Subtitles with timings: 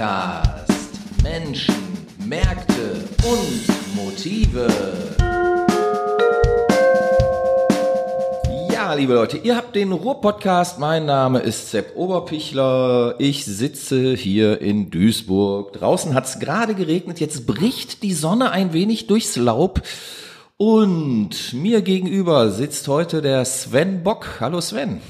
[0.00, 0.72] Podcast
[1.22, 1.74] Menschen,
[2.24, 4.66] Märkte und Motive.
[8.72, 10.78] Ja, liebe Leute, ihr habt den Ruhr-Podcast.
[10.78, 13.16] Mein Name ist Sepp Oberpichler.
[13.18, 15.74] Ich sitze hier in Duisburg.
[15.74, 17.20] Draußen hat es gerade geregnet.
[17.20, 19.82] Jetzt bricht die Sonne ein wenig durchs Laub.
[20.56, 24.40] Und mir gegenüber sitzt heute der Sven Bock.
[24.40, 25.02] Hallo Sven.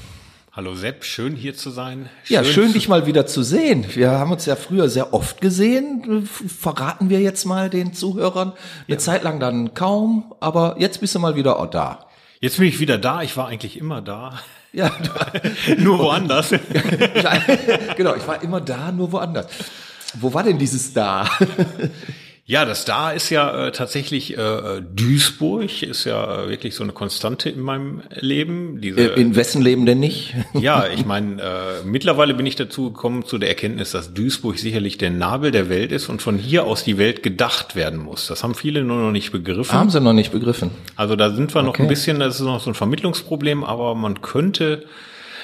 [0.52, 2.10] Hallo Sepp, schön hier zu sein.
[2.24, 3.86] Schön ja, schön dich mal wieder zu sehen.
[3.94, 6.26] Wir haben uns ja früher sehr oft gesehen.
[6.26, 8.54] Verraten wir jetzt mal den Zuhörern.
[8.88, 8.98] Eine ja.
[8.98, 12.08] Zeit lang dann kaum, aber jetzt bist du mal wieder da.
[12.40, 13.22] Jetzt bin ich wieder da.
[13.22, 14.40] Ich war eigentlich immer da.
[14.72, 14.90] Ja,
[15.78, 16.50] nur woanders.
[17.96, 19.46] genau, ich war immer da, nur woanders.
[20.14, 21.30] Wo war denn dieses da?
[22.50, 26.92] Ja, das da ist ja äh, tatsächlich äh, Duisburg, ist ja äh, wirklich so eine
[26.92, 28.80] Konstante in meinem Leben.
[28.80, 30.34] Diese, äh, in wessen Leben denn nicht?
[30.54, 34.98] ja, ich meine, äh, mittlerweile bin ich dazu gekommen zu der Erkenntnis, dass Duisburg sicherlich
[34.98, 38.26] der Nabel der Welt ist und von hier aus die Welt gedacht werden muss.
[38.26, 39.72] Das haben viele nur noch nicht begriffen.
[39.72, 40.72] Haben sie noch nicht begriffen.
[40.96, 41.82] Also da sind wir noch okay.
[41.82, 44.86] ein bisschen, das ist noch so ein Vermittlungsproblem, aber man könnte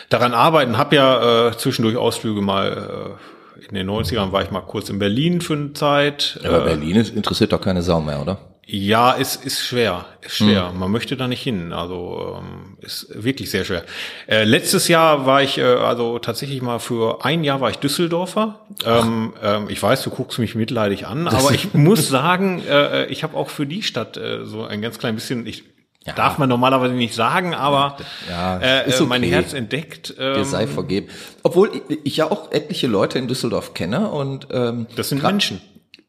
[0.08, 0.76] daran arbeiten.
[0.76, 3.35] Hab ja äh, zwischendurch Ausflüge mal äh,
[3.68, 6.38] in den 90ern war ich mal kurz in Berlin für eine Zeit.
[6.44, 8.38] Aber äh, Berlin ist, interessiert doch keine Sau mehr, oder?
[8.68, 10.70] Ja, ist, ist schwer, ist schwer.
[10.70, 10.80] Hm.
[10.80, 11.72] Man möchte da nicht hin.
[11.72, 13.84] Also ähm, ist wirklich sehr schwer.
[14.26, 18.66] Äh, letztes Jahr war ich, äh, also tatsächlich mal für ein Jahr war ich Düsseldorfer.
[18.84, 23.06] Ähm, ähm, ich weiß, du guckst mich mitleidig an, das aber ich muss sagen, äh,
[23.06, 25.62] ich habe auch für die Stadt äh, so ein ganz klein bisschen, ich
[26.06, 26.12] ja.
[26.12, 27.96] Darf man normalerweise nicht sagen, aber
[28.28, 29.08] ja, äh, ist okay.
[29.08, 30.14] mein Herz entdeckt.
[30.18, 31.08] Ähm, Dir sei vergeben.
[31.42, 35.60] Obwohl ich, ich ja auch etliche Leute in Düsseldorf kenne und ähm, das sind Menschen.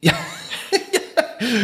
[0.01, 0.13] Ja.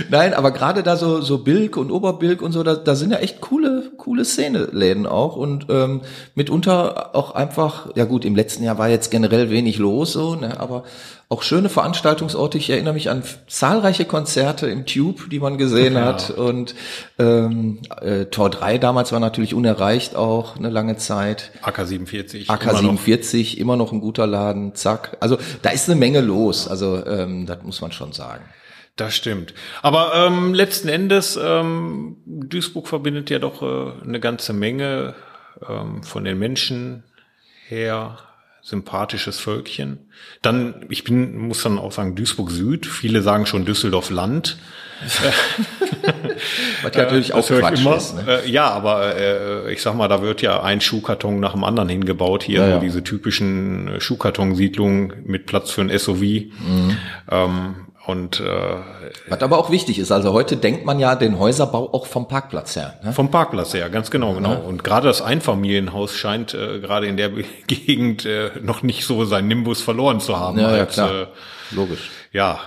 [0.09, 3.17] Nein, aber gerade da so so Bilk und Oberbilk und so, da, da sind ja
[3.17, 6.02] echt coole coole Szene-Läden auch und ähm,
[6.36, 10.59] mitunter auch einfach, ja gut, im letzten Jahr war jetzt generell wenig los so, ne,
[10.59, 10.84] aber
[11.30, 12.59] auch schöne Veranstaltungsorte.
[12.59, 16.05] Ich erinnere mich an zahlreiche Konzerte im Tube, die man gesehen ja.
[16.05, 16.76] hat und
[17.17, 21.52] ähm, äh, Tor 3 damals war natürlich unerreicht auch eine lange Zeit.
[21.64, 22.48] AK47.
[22.48, 25.17] AK47, immer, immer noch ein guter Laden, zack.
[25.20, 28.43] Also da ist eine Menge los, also ähm, das muss man schon sagen.
[28.95, 29.54] Das stimmt.
[29.81, 35.15] Aber ähm, letzten Endes, ähm, Duisburg verbindet ja doch äh, eine ganze Menge
[35.67, 37.04] ähm, von den Menschen
[37.67, 38.17] her.
[38.65, 40.09] Sympathisches Völkchen.
[40.42, 42.86] Dann, ich bin, muss dann auch sagen, Duisburg Süd.
[42.86, 44.58] Viele sagen schon Düsseldorf Land.
[46.81, 47.98] Was ja natürlich auch Quatsch immer.
[47.98, 48.15] ist.
[48.15, 48.43] Ne?
[48.45, 51.89] Äh, ja, aber äh, ich sag mal, da wird ja ein Schuhkarton nach dem anderen
[51.89, 52.80] hingebaut hier, ja, ja.
[52.80, 56.21] diese typischen Schuhkartonsiedlungen mit Platz für ein SUV.
[56.21, 56.98] Mhm.
[57.30, 57.75] Ähm,
[58.05, 58.43] und äh,
[59.30, 62.75] was aber auch wichtig ist, also heute denkt man ja den Häuserbau auch vom Parkplatz
[62.75, 62.95] her.
[63.02, 63.14] Ne?
[63.14, 64.52] Vom Parkplatz her, ganz genau, genau.
[64.52, 64.58] Ja.
[64.58, 67.30] Und gerade das Einfamilienhaus scheint äh, gerade in der
[67.67, 70.59] Gegend äh, noch nicht so seinen Nimbus verloren zu haben.
[70.59, 71.21] Ja, als, ja klar.
[71.21, 71.27] Äh,
[71.71, 72.11] logisch.
[72.33, 72.59] Ja,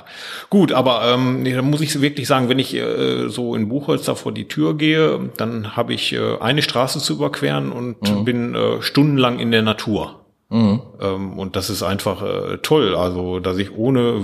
[0.49, 4.15] gut, aber ähm, da muss ich wirklich sagen, wenn ich äh, so in Buchholz da
[4.15, 8.25] vor die Tür gehe, dann habe ich äh, eine Straße zu überqueren und mhm.
[8.25, 10.21] bin äh, stundenlang in der Natur.
[10.49, 10.81] Mhm.
[11.01, 14.23] Ähm, und das ist einfach äh, toll, also dass ich ohne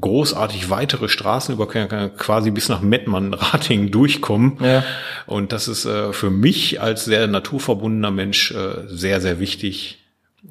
[0.00, 4.58] großartig weitere Straßen überqueren kann, quasi bis nach Mettmann, Ratingen durchkommen.
[4.60, 4.84] Ja.
[5.26, 9.98] Und das ist äh, für mich als sehr naturverbundener Mensch äh, sehr, sehr wichtig.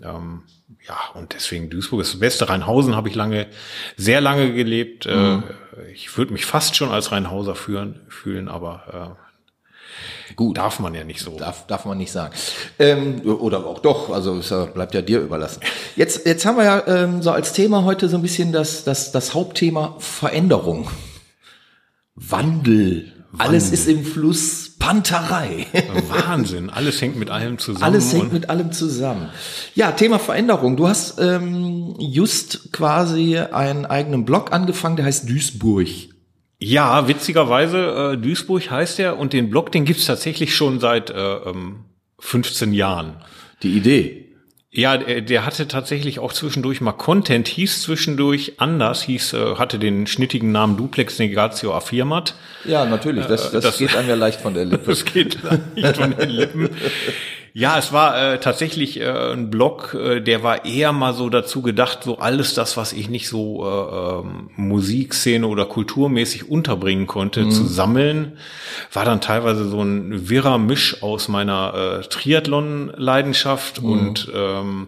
[0.03, 0.43] Ähm,
[0.87, 2.49] ja, und deswegen Duisburg ist das beste.
[2.49, 3.47] Rheinhausen habe ich lange,
[3.95, 5.05] sehr lange gelebt.
[5.05, 5.43] Äh, mhm.
[5.77, 9.22] Äh, ich würde mich fast schon als Rheinhauser führen, fühlen, aber äh,
[10.35, 10.57] Gut.
[10.57, 11.37] Darf man ja nicht so.
[11.37, 12.33] Darf, darf man nicht sagen.
[12.79, 15.61] Ähm, oder auch doch, also es bleibt ja dir überlassen.
[15.95, 19.11] Jetzt, jetzt haben wir ja ähm, so als Thema heute so ein bisschen das, das,
[19.11, 20.89] das Hauptthema Veränderung.
[22.15, 23.11] Wandel.
[23.31, 23.47] Wandel.
[23.47, 24.73] Alles ist im Fluss.
[24.83, 25.65] Panterei.
[26.09, 26.69] Wahnsinn.
[26.69, 27.83] Alles hängt mit allem zusammen.
[27.83, 29.29] Alles hängt mit allem zusammen.
[29.75, 30.75] Ja, Thema Veränderung.
[30.75, 35.87] Du hast ähm, just quasi einen eigenen Blog angefangen, der heißt Duisburg.
[36.65, 41.39] Ja, witzigerweise, äh, Duisburg heißt er und den Blog, den gibt's tatsächlich schon seit äh,
[42.19, 43.15] 15 ähm, Jahren.
[43.63, 44.29] Die Idee.
[44.71, 49.77] Ja, der, der hatte tatsächlich auch zwischendurch mal Content, hieß zwischendurch anders, hieß, äh, hatte
[49.77, 52.35] den schnittigen Namen Duplex Negatio Affirmat.
[52.63, 54.89] Ja, natürlich, das, das, das geht einem ja leicht von der Lippe.
[54.89, 55.39] Das geht
[55.75, 56.69] leicht von den Lippen.
[57.55, 61.61] Ja, es war äh, tatsächlich äh, ein Blog, äh, der war eher mal so dazu
[61.61, 67.43] gedacht, so alles das, was ich nicht so äh, ähm, Musikszene oder kulturmäßig unterbringen konnte,
[67.43, 67.51] mhm.
[67.51, 68.39] zu sammeln.
[68.91, 73.89] War dann teilweise so ein wirrer Misch aus meiner äh, Triathlon-Leidenschaft mhm.
[73.89, 74.87] und ähm,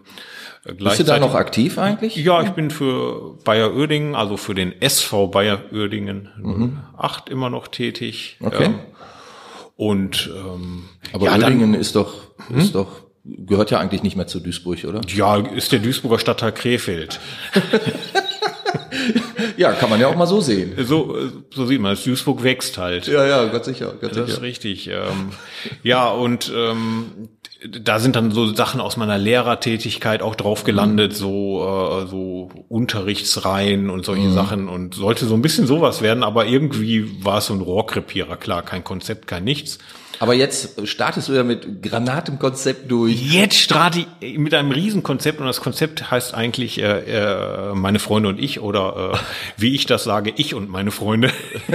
[0.64, 2.16] bist du da noch aktiv eigentlich?
[2.16, 6.78] Ja, ich bin für Bayer Uerdingen, also für den SV Bayer Uerdingen mhm.
[6.96, 8.38] 8 immer noch tätig.
[8.40, 8.64] Okay.
[8.64, 8.74] Ähm,
[9.76, 12.58] und ähm, aber ja, Uerdingen ist doch hm?
[12.58, 15.00] ist doch gehört ja eigentlich nicht mehr zu Duisburg, oder?
[15.08, 17.20] Ja, ist der Duisburger Stadtteil Krefeld.
[19.56, 20.74] ja, kann man ja auch mal so sehen.
[20.84, 21.16] So,
[21.52, 22.04] so sieht man es.
[22.04, 23.06] Duisburg wächst halt.
[23.06, 23.94] Ja, ja, ganz sicher.
[24.00, 24.38] Ganz Das sicher.
[24.38, 24.88] ist richtig.
[24.88, 25.30] Ähm,
[25.82, 27.28] ja, und ähm,
[27.80, 33.90] da sind dann so Sachen aus meiner Lehrertätigkeit auch drauf gelandet, so, äh, so Unterrichtsreihen
[33.90, 37.54] und solche Sachen und sollte so ein bisschen sowas werden, aber irgendwie war es so
[37.54, 39.78] ein Rohrkrepierer, klar, kein Konzept, kein nichts.
[40.18, 43.20] Aber jetzt startest du ja mit Granatenkonzept durch.
[43.32, 48.28] Jetzt starte ich mit einem Riesenkonzept und das Konzept heißt eigentlich äh, äh, meine Freunde
[48.30, 49.18] und ich oder äh,
[49.56, 51.30] wie ich das sage, ich und meine Freunde.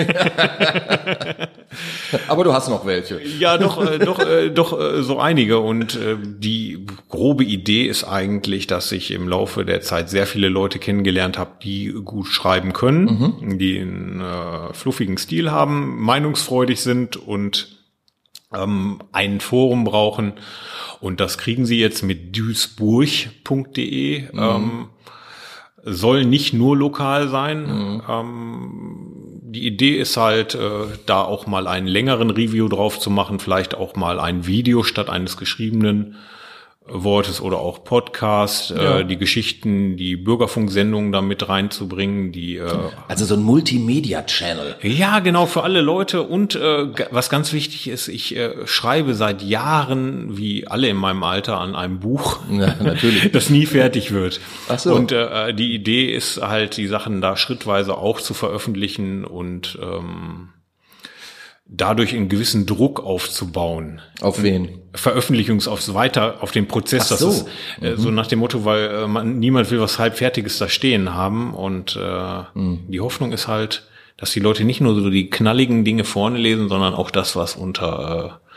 [2.27, 3.21] Aber du hast noch welche.
[3.39, 5.59] Ja, doch, äh, doch, äh, doch äh, so einige.
[5.59, 10.49] Und äh, die grobe Idee ist eigentlich, dass ich im Laufe der Zeit sehr viele
[10.49, 17.15] Leute kennengelernt habe, die gut schreiben können, die einen äh, fluffigen Stil haben, meinungsfreudig sind
[17.15, 17.80] und
[18.53, 20.33] ähm, ein Forum brauchen.
[20.99, 24.29] Und das kriegen sie jetzt mit duisburg.de.
[24.33, 24.89] Ähm,
[25.83, 28.01] soll nicht nur lokal sein.
[28.07, 29.11] Ähm,
[29.43, 33.75] die Idee ist halt, äh, da auch mal einen längeren Review drauf zu machen, vielleicht
[33.75, 36.15] auch mal ein Video statt eines geschriebenen
[36.93, 38.99] Wortes oder auch Podcast, Ja.
[38.99, 42.69] äh, die Geschichten, die Bürgerfunksendungen da mit reinzubringen, die äh,
[43.07, 44.75] Also so ein Multimedia-Channel.
[44.81, 46.23] ja, genau, für alle Leute.
[46.23, 51.23] Und äh, was ganz wichtig ist, ich äh, schreibe seit Jahren, wie alle in meinem
[51.23, 53.31] Alter, an einem Buch, Ja, natürlich.
[53.31, 54.39] das nie fertig wird.
[54.69, 54.93] Ach so.
[54.93, 60.49] Und äh, die Idee ist halt, die Sachen da schrittweise auch zu veröffentlichen und ähm,
[61.71, 64.01] dadurch einen gewissen Druck aufzubauen.
[64.19, 64.79] Auf wen?
[64.93, 67.05] Veröffentlichungs aufs weiter auf den Prozess.
[67.05, 67.29] Ach das so.
[67.29, 67.47] ist
[67.81, 71.53] äh, so nach dem Motto, weil äh, man, niemand will was halbfertiges da stehen haben
[71.53, 73.87] und äh, die Hoffnung ist halt,
[74.17, 77.55] dass die Leute nicht nur so die knalligen Dinge vorne lesen, sondern auch das, was
[77.55, 78.49] unter äh,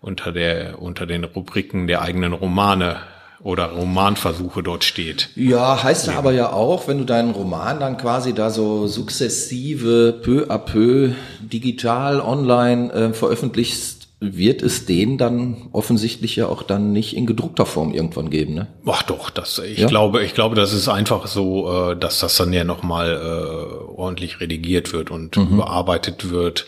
[0.00, 3.00] unter der unter den Rubriken der eigenen Romane
[3.42, 5.30] oder Romanversuche dort steht.
[5.36, 10.46] Ja, heißt aber ja auch, wenn du deinen Roman dann quasi da so sukzessive, peu
[10.48, 11.10] à peu,
[11.40, 17.66] digital, online äh, veröffentlichst, wird es den dann offensichtlich ja auch dann nicht in gedruckter
[17.66, 18.66] Form irgendwann geben, ne?
[18.86, 19.88] Ach doch, das ich Ja?
[19.88, 24.40] glaube, ich glaube, das ist einfach so, äh, dass das dann ja nochmal äh, ordentlich
[24.40, 26.66] redigiert wird und überarbeitet wird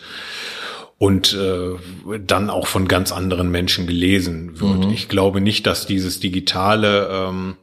[0.99, 4.91] und äh, dann auch von ganz anderen Menschen gelesen wird.
[4.91, 7.55] Ich glaube nicht, dass dieses digitale ähm,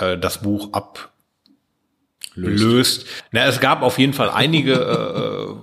[0.00, 0.70] äh, das Buch
[2.32, 3.06] ablöst.
[3.30, 4.72] Na, es gab auf jeden Fall einige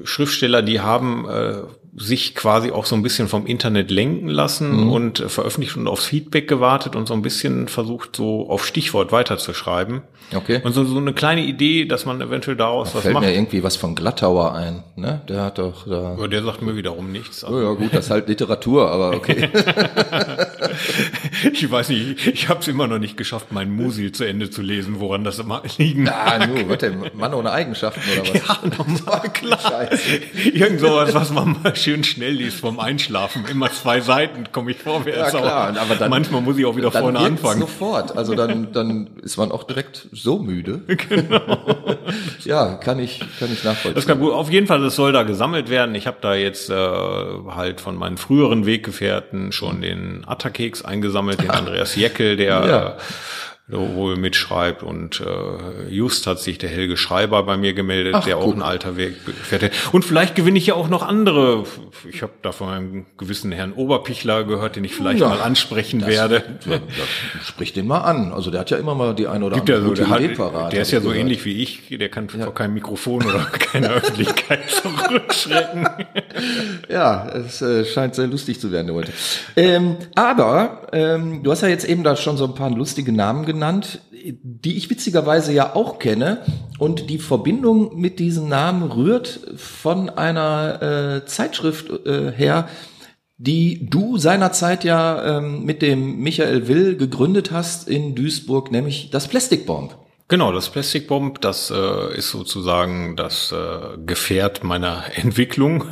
[0.00, 1.64] äh, Schriftsteller, die haben äh,
[1.96, 6.06] sich quasi auch so ein bisschen vom Internet lenken lassen und äh, veröffentlicht und aufs
[6.06, 10.02] Feedback gewartet und so ein bisschen versucht, so auf Stichwort weiterzuschreiben.
[10.34, 10.60] Okay.
[10.64, 13.24] Und so, so eine kleine Idee, dass man eventuell daraus was Fällt macht.
[13.24, 15.20] mir irgendwie was von Glattauer ein, ne?
[15.28, 16.14] Der hat doch da.
[16.14, 17.44] Aber der sagt mir wiederum nichts.
[17.44, 19.48] Oh ja, gut, das ist halt Literatur, aber okay.
[21.52, 24.62] Ich weiß nicht, ich habe es immer noch nicht geschafft, meinen Musil zu Ende zu
[24.62, 27.04] lesen, woran das immer liegen ah, nur, was denn?
[27.14, 28.46] Mann ohne Eigenschaften oder was?
[28.46, 29.60] Ja, normal, klar.
[29.60, 30.16] Scheiße.
[30.52, 33.44] Irgend sowas, was man mal schön schnell liest vom Einschlafen.
[33.50, 35.32] Immer zwei Seiten komme ich vorwärts.
[35.32, 37.60] Ja, klar, aber dann- manchmal muss ich auch wieder vorne anfangen.
[37.60, 38.16] sofort.
[38.16, 40.80] Also dann, dann ist man auch direkt so müde.
[41.08, 41.58] Genau.
[42.44, 43.94] ja, kann ich, kann ich nachvollziehen.
[43.94, 44.32] Das kann gut.
[44.32, 45.94] Auf jeden Fall, das soll da gesammelt werden.
[45.94, 51.50] Ich habe da jetzt äh, halt von meinen früheren Weggefährten schon den Attakeks eingesammelt, den
[51.52, 52.96] Andreas Jeckel, der Ja.
[53.70, 58.22] Äh, wohl mitschreibt und äh, just hat sich der Helge Schreiber bei mir gemeldet, Ach,
[58.24, 58.56] der auch guck.
[58.56, 59.70] ein alter Weggefährte.
[59.92, 61.64] Und vielleicht gewinne ich ja auch noch andere.
[62.10, 66.06] Ich habe da von einem gewissen Herrn Oberpichler gehört, den ich vielleicht Ja, mal ansprechen
[66.06, 66.42] werde.
[66.66, 66.80] Ja, ja,
[67.42, 68.32] sprich den mal an.
[68.32, 70.20] Also der hat ja immer mal die eine oder Gibt ja andere so, gute der,
[70.20, 70.72] Idee hat, parat.
[70.72, 71.20] der ist ja so gehört.
[71.22, 75.88] ähnlich wie ich, der kann vor keinem Mikrofon oder keiner Öffentlichkeit zurückschrecken.
[76.90, 79.12] Ja, es äh, scheint sehr lustig zu werden heute.
[79.56, 83.44] Ähm, aber ähm, du hast ja jetzt eben da schon so ein paar lustige Namen
[83.44, 83.53] genannt,
[84.42, 86.42] die ich witzigerweise ja auch kenne.
[86.78, 92.68] Und die Verbindung mit diesen Namen rührt von einer äh, Zeitschrift äh, her,
[93.36, 99.28] die du seinerzeit ja ähm, mit dem Michael Will gegründet hast in Duisburg, nämlich das
[99.28, 99.96] Plastic Bomb.
[100.28, 105.84] Genau, das Plastic Bomb, das äh, ist sozusagen das äh, Gefährt meiner Entwicklung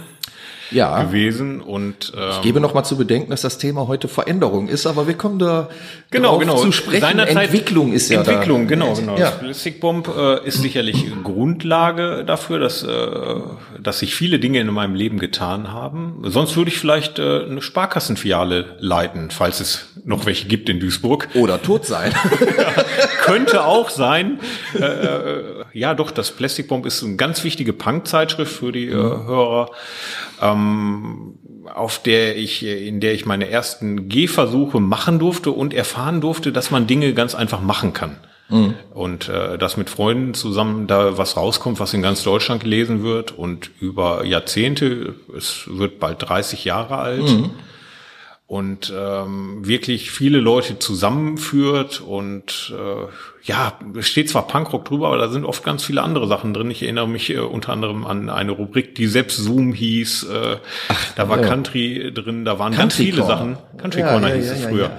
[0.72, 1.02] Ja.
[1.02, 4.86] gewesen und ähm, Ich gebe noch mal zu bedenken, dass das Thema heute Veränderung ist,
[4.86, 5.68] aber wir kommen da
[6.10, 6.56] genau, genau.
[6.56, 7.02] zu sprechen.
[7.02, 8.68] Seinerzeit- Entwicklung ist ja Entwicklung, da.
[8.74, 9.16] genau, genau.
[9.16, 9.30] Ja.
[9.30, 12.88] Das Plastic Bomb äh, ist sicherlich Grundlage dafür, dass, äh,
[13.80, 16.22] dass sich viele Dinge in meinem Leben getan haben.
[16.24, 21.28] Sonst würde ich vielleicht äh, eine Sparkassenfiliale leiten, falls es noch welche gibt in Duisburg.
[21.34, 22.12] Oder tot sein.
[23.22, 24.40] Könnte auch sein.
[24.78, 28.92] Äh, äh, ja, doch, das Plastic Bomb ist eine ganz wichtige Punk-Zeitschrift für die äh,
[28.92, 29.70] Hörer,
[30.40, 30.61] ähm,
[31.74, 36.70] auf der ich, in der ich meine ersten Gehversuche machen durfte und erfahren durfte, dass
[36.70, 38.16] man Dinge ganz einfach machen kann.
[38.48, 38.74] Mhm.
[38.92, 43.32] Und äh, dass mit Freunden zusammen da was rauskommt, was in ganz Deutschland gelesen wird
[43.32, 47.22] und über Jahrzehnte, es wird bald 30 Jahre alt.
[47.22, 47.50] Mhm
[48.46, 53.06] und ähm, wirklich viele Leute zusammenführt und äh,
[53.44, 56.70] ja, es steht zwar Punkrock drüber, aber da sind oft ganz viele andere Sachen drin.
[56.70, 60.24] Ich erinnere mich äh, unter anderem an eine Rubrik, die selbst Zoom hieß.
[60.24, 60.56] Äh,
[60.88, 61.48] Ach, da war ja.
[61.48, 63.36] Country drin, da waren Country ganz viele Corner.
[63.36, 63.58] Sachen.
[63.78, 64.90] Country ja, Corner ja, hieß es früher.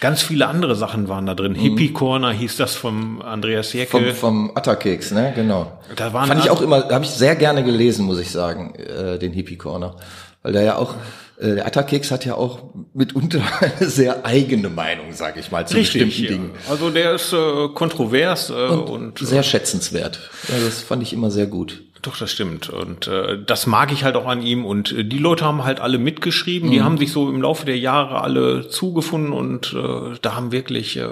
[0.00, 1.52] Ganz viele andere Sachen waren da drin.
[1.52, 1.56] Mhm.
[1.56, 4.12] Hippie Corner hieß das vom Andreas Jäckel.
[4.12, 5.32] Vom, vom Atterkeks, ne?
[5.34, 5.78] Genau.
[5.96, 9.18] Da waren Fand ich auch immer, habe ich sehr gerne gelesen, muss ich sagen, äh,
[9.18, 9.96] den Hippie Corner.
[10.42, 10.94] Weil der ja auch
[11.38, 12.62] äh, der Atterkeks hat ja auch
[12.92, 16.50] mitunter eine sehr eigene Meinung, sage ich mal, zu Richtig, bestimmten Dingen.
[16.68, 20.30] Also der ist äh, kontrovers äh, und, und sehr äh, schätzenswert.
[20.48, 21.82] Ja, das fand ich immer sehr gut.
[22.04, 22.68] Doch, das stimmt.
[22.68, 24.66] Und äh, das mag ich halt auch an ihm.
[24.66, 26.68] Und äh, die Leute haben halt alle mitgeschrieben.
[26.68, 26.72] Mhm.
[26.72, 30.98] Die haben sich so im Laufe der Jahre alle zugefunden und äh, da haben wirklich
[30.98, 31.08] äh,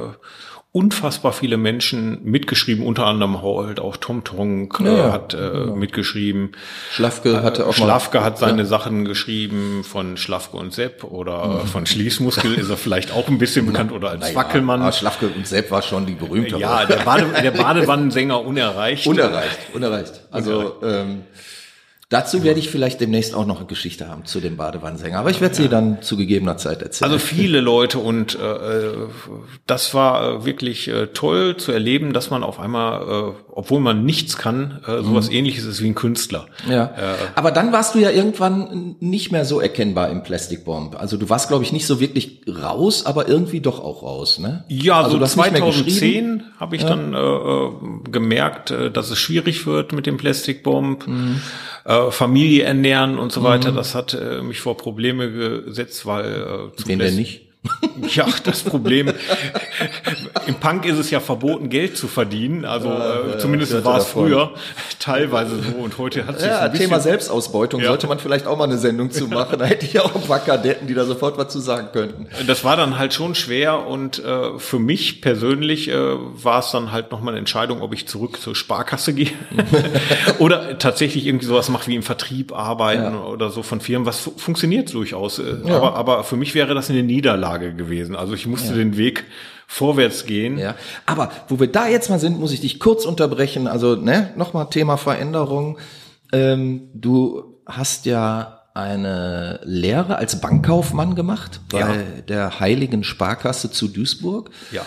[0.73, 5.67] unfassbar viele Menschen mitgeschrieben, unter anderem halt auch Tom Tonk äh, ja, hat äh, ja.
[5.67, 6.52] mitgeschrieben.
[6.91, 8.64] Schlafke hatte auch Schlafke mal, hat seine ja.
[8.64, 11.67] Sachen geschrieben von Schlafke und Sepp oder mhm.
[11.67, 14.91] von Schließmuskel ist er vielleicht auch ein bisschen bekannt oder als naja, Wackelmann.
[14.95, 16.57] Schlafke und Sepp war schon die berühmte.
[16.57, 19.07] Ja, der, Bade, der Badewannensänger unerreicht.
[19.07, 20.23] Unerreicht, unerreicht.
[20.31, 21.25] Also ähm,
[22.12, 25.40] Dazu werde ich vielleicht demnächst auch noch eine Geschichte haben zu dem Badewannensänger, aber ich
[25.40, 25.69] werde sie ja.
[25.69, 27.11] dann zu gegebener Zeit erzählen.
[27.11, 28.90] Also viele Leute und äh,
[29.66, 34.04] das war äh, wirklich äh, toll zu erleben, dass man auf einmal, äh, obwohl man
[34.04, 35.37] nichts kann, äh, sowas mhm.
[35.37, 36.49] ähnliches ist wie ein Künstler.
[36.69, 36.85] Ja.
[36.85, 41.00] Äh, aber dann warst du ja irgendwann nicht mehr so erkennbar im Plastic Bomb.
[41.00, 44.64] Also du warst, glaube ich, nicht so wirklich raus, aber irgendwie doch auch raus, ne?
[44.69, 46.90] Ja, also so 2010 habe ich ja.
[46.90, 51.07] dann äh, äh, gemerkt, äh, dass es schwierig wird mit dem Plastic Bomb.
[51.07, 51.40] Mhm
[51.85, 53.73] äh, Familie ernähren und so weiter.
[53.73, 53.76] Mhm.
[53.76, 57.51] Das hat äh, mich vor Probleme gesetzt, weil äh, Wen denn nicht?
[58.14, 59.12] Ja, das Problem.
[60.47, 62.64] Im Punk ist es ja verboten, Geld zu verdienen.
[62.64, 64.54] Also äh, zumindest war es früher
[64.99, 67.88] teilweise so und heute hat sich ja, ein Thema Selbstausbeutung ja.
[67.88, 69.59] sollte man vielleicht auch mal eine Sendung zu machen.
[69.59, 72.26] Da hätte ich auch ein paar Kadetten, die da sofort was zu sagen könnten.
[72.47, 76.92] Das war dann halt schon schwer und äh, für mich persönlich äh, war es dann
[76.92, 79.31] halt nochmal eine Entscheidung, ob ich zurück zur Sparkasse gehe
[80.38, 84.07] oder tatsächlich irgendwie sowas mache wie im Vertrieb arbeiten oder so von Firmen.
[84.07, 85.38] Was fu funktioniert durchaus.
[85.38, 85.71] Äh.
[85.71, 88.16] Aber, aber für mich wäre das eine Niederlage gewesen.
[88.16, 89.25] Also ich musste den Weg
[89.66, 90.59] vorwärts gehen.
[90.59, 90.75] Ja,
[91.06, 93.66] aber wo wir da jetzt mal sind, muss ich dich kurz unterbrechen.
[93.66, 95.78] Also ne, nochmal Thema Veränderung.
[96.32, 101.94] Ähm, du hast ja eine Lehre als Bankkaufmann gemacht bei ja.
[102.28, 104.50] der Heiligen Sparkasse zu Duisburg.
[104.71, 104.82] Ja.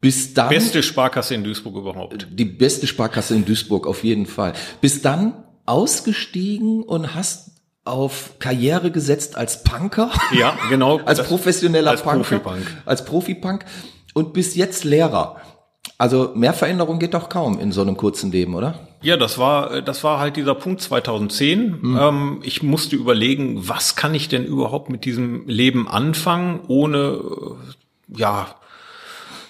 [0.00, 0.48] Bis dann.
[0.48, 2.26] Beste Sparkasse in Duisburg überhaupt.
[2.30, 4.54] Die beste Sparkasse in Duisburg auf jeden Fall.
[4.80, 5.34] Bis dann
[5.66, 7.49] ausgestiegen und hast
[7.90, 10.10] auf Karriere gesetzt als Punker.
[10.32, 11.00] Ja, genau.
[11.04, 12.18] als professioneller als Punker.
[12.18, 12.82] Profi-Punk.
[12.86, 13.64] Als Profi-Punk
[14.14, 15.36] und bis jetzt Lehrer.
[15.98, 18.88] Also mehr Veränderung geht doch kaum in so einem kurzen Leben, oder?
[19.02, 21.78] Ja, das war, das war halt dieser Punkt 2010.
[21.80, 21.98] Mhm.
[21.98, 27.20] Ähm, ich musste überlegen, was kann ich denn überhaupt mit diesem Leben anfangen, ohne,
[28.08, 28.54] ja,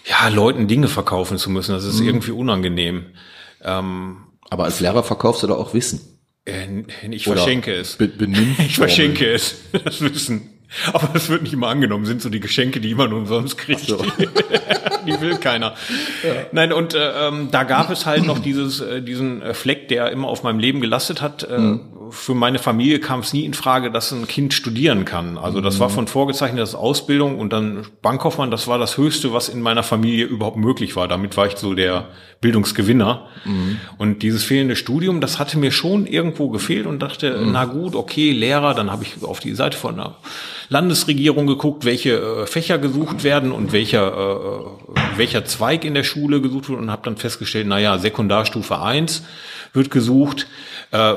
[0.06, 1.72] ja, Leuten Dinge verkaufen zu müssen.
[1.72, 2.06] Das ist mhm.
[2.06, 3.06] irgendwie unangenehm.
[3.62, 4.18] Ähm,
[4.48, 6.19] Aber als Lehrer verkaufst du doch auch Wissen.
[6.50, 7.96] Äh, ich Oder verschenke es.
[7.96, 8.10] Be
[8.58, 10.50] ich verschenke es, das Wissen.
[10.92, 13.86] Aber das wird nicht immer angenommen, sind so die Geschenke, die man umsonst kriegt.
[13.86, 13.96] So.
[15.06, 15.74] die will keiner.
[16.22, 16.46] Ja.
[16.52, 20.28] Nein, und äh, ähm, da gab es halt noch dieses, äh, diesen Fleck, der immer
[20.28, 21.42] auf meinem Leben gelastet hat.
[21.42, 21.80] Äh, mhm.
[22.10, 25.38] Für meine Familie kam es nie in Frage, dass ein Kind studieren kann.
[25.38, 25.80] Also das mhm.
[25.80, 30.26] war von vorgezeichneter Ausbildung und dann Bankkaufmann, das war das Höchste, was in meiner Familie
[30.26, 31.08] überhaupt möglich war.
[31.08, 32.08] Damit war ich so der
[32.40, 33.26] Bildungsgewinner.
[33.44, 33.78] Mhm.
[33.98, 37.52] Und dieses fehlende Studium, das hatte mir schon irgendwo gefehlt und dachte, mhm.
[37.52, 40.16] na gut, okay, Lehrer, dann habe ich auf die Seite von einer
[40.68, 46.04] Landesregierung geguckt, welche äh, Fächer gesucht werden und welcher, äh, äh welcher Zweig in der
[46.04, 49.24] Schule gesucht wird und habe dann festgestellt, naja, Sekundarstufe 1
[49.72, 50.46] wird gesucht.
[50.92, 51.14] Äh,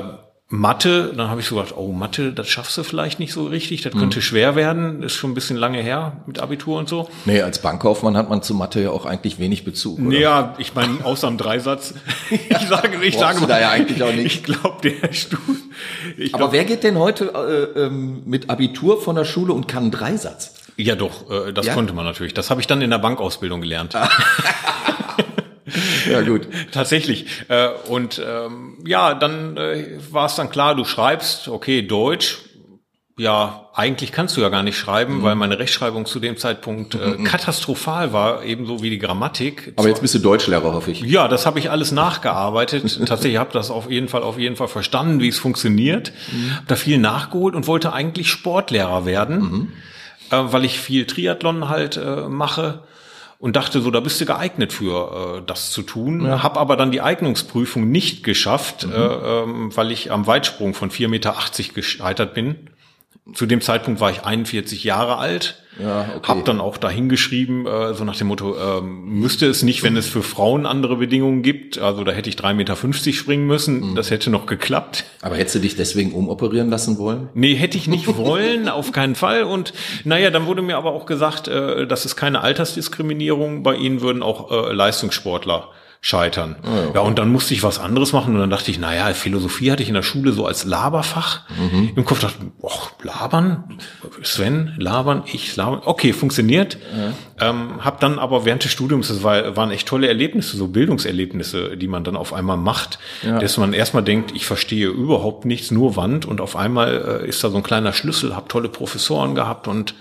[0.54, 3.82] Mathe, dann habe ich so gedacht, oh, Mathe, das schaffst du vielleicht nicht so richtig,
[3.82, 4.22] das könnte mhm.
[4.22, 7.08] schwer werden, ist schon ein bisschen lange her mit Abitur und so.
[7.24, 9.98] Nee, als Bankkaufmann hat man zu Mathe ja auch eigentlich wenig Bezug.
[9.98, 10.16] Oder?
[10.16, 11.94] Ja, ich meine, außer am Dreisatz.
[12.30, 14.26] ich sage, ich sage mal, da ja eigentlich auch nicht.
[14.26, 15.56] Ich glaube, der Stuhl.
[16.16, 17.32] Ich Aber wer geht denn heute
[17.76, 20.54] äh, ähm, mit Abitur von der Schule und kann einen Dreisatz?
[20.76, 21.74] Ja, doch, äh, das ja?
[21.74, 22.34] konnte man natürlich.
[22.34, 23.94] Das habe ich dann in der Bankausbildung gelernt.
[26.10, 26.48] ja, gut.
[26.72, 27.26] Tatsächlich.
[27.48, 32.38] Äh, und ähm, ja, dann äh, war es dann klar, du schreibst, okay, Deutsch.
[33.16, 35.22] Ja, eigentlich kannst du ja gar nicht schreiben, mhm.
[35.22, 37.22] weil meine Rechtschreibung zu dem Zeitpunkt äh, mhm.
[37.22, 39.72] katastrophal war, ebenso wie die Grammatik.
[39.76, 41.00] Aber jetzt bist du Deutschlehrer, hoffe ich.
[41.02, 42.82] Ja, das habe ich alles nachgearbeitet.
[43.06, 46.12] Tatsächlich habe das auf jeden Fall auf jeden Fall verstanden, wie es funktioniert.
[46.32, 46.56] Mhm.
[46.56, 49.72] Hab da viel nachgeholt und wollte eigentlich Sportlehrer werden, mhm.
[50.30, 52.82] äh, weil ich viel Triathlon halt äh, mache
[53.44, 56.24] und dachte so, da bist du geeignet für äh, das zu tun.
[56.24, 56.42] Ja.
[56.42, 58.92] Hab aber dann die Eignungsprüfung nicht geschafft, mhm.
[58.94, 61.36] äh, ähm, weil ich am Weitsprung von 4,80 Meter
[61.74, 62.70] gescheitert bin.
[63.32, 66.28] Zu dem Zeitpunkt war ich 41 Jahre alt ja, okay.
[66.28, 69.96] Hab dann auch dahin geschrieben, äh, so nach dem Motto, ähm, müsste es nicht, wenn
[69.96, 73.94] es für Frauen andere Bedingungen gibt, also da hätte ich 3,50 Meter springen müssen, mhm.
[73.96, 75.04] das hätte noch geklappt.
[75.20, 77.28] Aber hättest du dich deswegen umoperieren lassen wollen?
[77.34, 79.44] Nee, hätte ich nicht wollen, auf keinen Fall.
[79.44, 79.72] Und
[80.04, 84.22] naja, dann wurde mir aber auch gesagt, äh, das ist keine Altersdiskriminierung, bei ihnen würden
[84.22, 85.70] auch äh, Leistungssportler
[86.04, 86.56] scheitern.
[86.62, 89.72] Oh, ja, und dann musste ich was anderes machen und dann dachte ich, naja, Philosophie
[89.72, 91.92] hatte ich in der Schule so als Laberfach mhm.
[91.96, 92.20] im Kopf.
[92.20, 92.70] Dachte, boah,
[93.02, 93.78] labern,
[94.22, 96.76] Sven, labern, ich labern, okay, funktioniert.
[97.40, 97.48] Ja.
[97.48, 101.78] Ähm, hab dann aber während des Studiums, das war, waren echt tolle Erlebnisse, so Bildungserlebnisse,
[101.78, 103.38] die man dann auf einmal macht, ja.
[103.38, 107.42] dass man erstmal denkt, ich verstehe überhaupt nichts, nur Wand und auf einmal äh, ist
[107.42, 109.94] da so ein kleiner Schlüssel, hab tolle Professoren gehabt und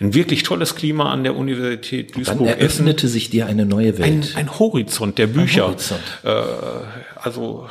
[0.00, 2.38] ein wirklich tolles Klima an der Universität Duisburg.
[2.38, 4.34] Dann eröffnete sich dir eine neue Welt.
[4.36, 5.74] Ein, ein Horizont, der Bücher.
[6.22, 6.32] Äh,
[7.20, 7.68] also,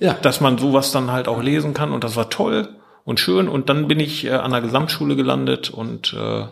[0.00, 0.14] äh, ja.
[0.14, 2.68] dass man sowas dann halt auch lesen kann und das war toll
[3.04, 3.48] und schön.
[3.48, 6.46] Und dann bin ich äh, an der Gesamtschule gelandet und äh,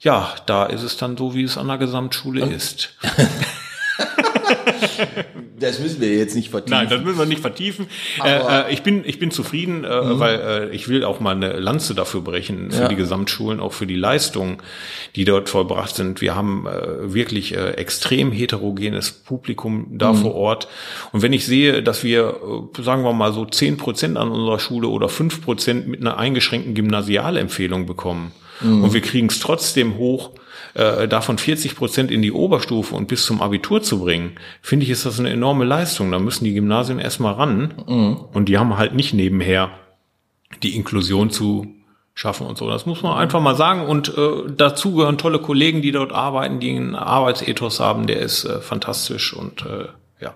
[0.00, 2.52] ja, da ist es dann so, wie es an der Gesamtschule und?
[2.52, 2.96] ist.
[5.58, 6.78] das müssen wir jetzt nicht vertiefen.
[6.78, 7.86] Nein, das müssen wir nicht vertiefen.
[8.24, 10.18] Äh, äh, ich bin ich bin zufrieden, äh, mhm.
[10.18, 12.88] weil äh, ich will auch mal eine Lanze dafür brechen für ja.
[12.88, 14.58] die Gesamtschulen, auch für die Leistungen,
[15.16, 16.20] die dort vollbracht sind.
[16.20, 20.16] Wir haben äh, wirklich äh, extrem heterogenes Publikum da mhm.
[20.16, 20.68] vor Ort.
[21.12, 22.36] Und wenn ich sehe, dass wir,
[22.78, 26.74] sagen wir mal so zehn Prozent an unserer Schule oder fünf Prozent mit einer eingeschränkten
[26.74, 28.84] Gymnasialempfehlung bekommen mhm.
[28.84, 30.30] und wir kriegen es trotzdem hoch,
[30.74, 34.90] äh, davon 40 Prozent in die Oberstufe und bis zum Abitur zu bringen, finde ich,
[34.90, 36.10] ist das eine enorme Leistung.
[36.10, 38.16] Da müssen die Gymnasien erstmal ran mhm.
[38.32, 39.70] und die haben halt nicht nebenher
[40.62, 41.66] die Inklusion zu
[42.14, 42.68] schaffen und so.
[42.68, 43.86] Das muss man einfach mal sagen.
[43.86, 48.44] Und äh, dazu gehören tolle Kollegen, die dort arbeiten, die einen Arbeitsethos haben, der ist
[48.44, 49.86] äh, fantastisch und äh,
[50.20, 50.34] ja.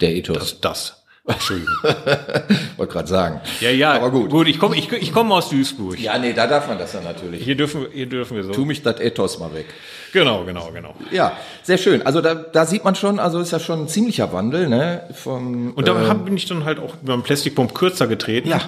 [0.00, 0.38] Der Ethos.
[0.38, 1.05] Das, das.
[1.26, 1.74] Entschuldigung.
[2.76, 3.40] Wollte gerade sagen.
[3.60, 3.92] Ja, ja.
[3.94, 4.30] Aber gut.
[4.30, 5.98] Gut, ich komme ich, ich komm aus Duisburg.
[5.98, 7.42] Ja, nee, da darf man das ja natürlich.
[7.44, 8.52] Hier dürfen, hier dürfen wir so.
[8.52, 9.66] Tu mich das Ethos mal weg.
[10.12, 10.94] Genau, genau, genau.
[11.10, 12.06] Ja, sehr schön.
[12.06, 15.02] Also da, da sieht man schon, also ist ja schon ein ziemlicher Wandel, ne?
[15.12, 18.48] Vom, Und da äh, bin ich dann halt auch beim Plastikpump kürzer getreten.
[18.48, 18.60] Ja.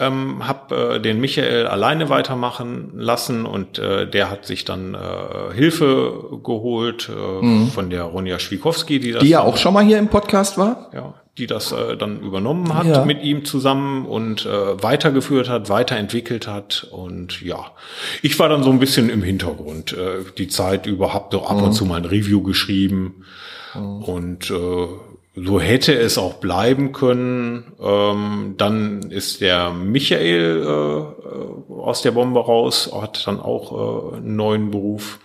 [0.00, 5.54] Ähm, hab äh, den Michael alleine weitermachen lassen und äh, der hat sich dann äh,
[5.54, 7.66] Hilfe geholt äh, mhm.
[7.68, 10.88] von der Ronja Schwikowski, die das die ja auch schon mal hier im Podcast war.
[10.94, 13.04] Ja, die das äh, dann übernommen hat ja.
[13.04, 16.86] mit ihm zusammen und äh, weitergeführt hat, weiterentwickelt hat.
[16.90, 17.72] Und ja,
[18.22, 21.58] ich war dann so ein bisschen im Hintergrund äh, die Zeit über, hab doch ab
[21.58, 21.64] mhm.
[21.64, 23.24] und zu mal ein Review geschrieben.
[23.74, 24.02] Mhm.
[24.02, 24.86] Und äh,
[25.44, 27.72] so hätte es auch bleiben können.
[27.80, 34.36] Ähm, dann ist der Michael äh, aus der Bombe raus, hat dann auch äh, einen
[34.36, 35.20] neuen Beruf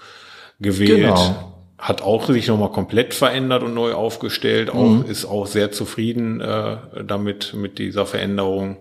[0.60, 1.02] gewählt.
[1.02, 5.06] Genau hat auch sich nochmal komplett verändert und neu aufgestellt, auch mhm.
[5.06, 8.78] ist auch sehr zufrieden äh, damit mit dieser Veränderung.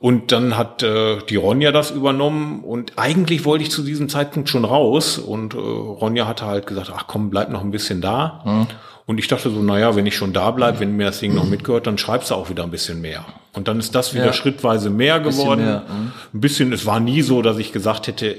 [0.00, 4.48] Und dann hat äh, die Ronja das übernommen und eigentlich wollte ich zu diesem Zeitpunkt
[4.48, 8.42] schon raus und äh, Ronja hatte halt gesagt, ach komm, bleib noch ein bisschen da.
[8.44, 8.66] Mhm.
[9.08, 11.46] Und ich dachte so, naja, wenn ich schon da bleib, wenn mir das Ding noch
[11.46, 13.24] mitgehört, dann schreibst du auch wieder ein bisschen mehr.
[13.54, 14.32] Und dann ist das wieder ja.
[14.34, 15.60] schrittweise mehr geworden.
[15.60, 15.82] Bisschen mehr.
[15.88, 16.12] Mhm.
[16.34, 18.36] Ein bisschen, es war nie so, dass ich gesagt hätte,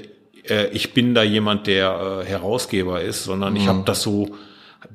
[0.48, 3.68] äh, ich bin da jemand, der äh, Herausgeber ist, sondern ich mhm.
[3.68, 4.30] habe das so,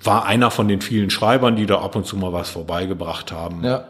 [0.02, 3.62] war einer von den vielen Schreibern, die da ab und zu mal was vorbeigebracht haben.
[3.66, 3.84] Ja.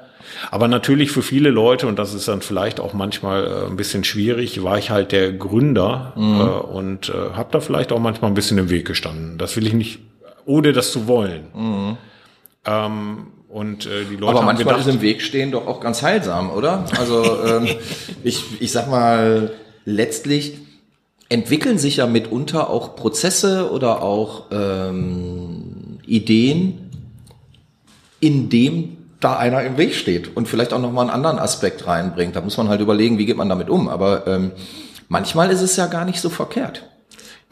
[0.49, 4.03] Aber natürlich für viele Leute, und das ist dann vielleicht auch manchmal äh, ein bisschen
[4.03, 6.41] schwierig, war ich halt der Gründer mhm.
[6.41, 9.37] äh, und äh, habe da vielleicht auch manchmal ein bisschen im Weg gestanden.
[9.37, 9.99] Das will ich nicht,
[10.45, 11.47] ohne das zu wollen.
[11.53, 11.97] Mhm.
[12.65, 16.01] Ähm, und äh, die Leute Aber manchmal gedacht, ist im Weg stehen doch auch ganz
[16.01, 16.85] heilsam, oder?
[16.97, 17.67] Also ähm,
[18.23, 19.53] ich, ich sag mal,
[19.85, 20.57] letztlich
[21.29, 26.89] entwickeln sich ja mitunter auch Prozesse oder auch ähm, Ideen,
[28.19, 32.35] in dem da einer im Weg steht und vielleicht auch nochmal einen anderen Aspekt reinbringt.
[32.35, 33.87] Da muss man halt überlegen, wie geht man damit um.
[33.89, 34.51] Aber ähm,
[35.07, 36.83] manchmal ist es ja gar nicht so verkehrt.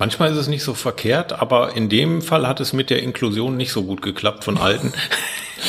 [0.04, 3.56] Manchmal ist es nicht so verkehrt, aber in dem Fall hat es mit der Inklusion
[3.56, 4.92] nicht so gut geklappt von Alten.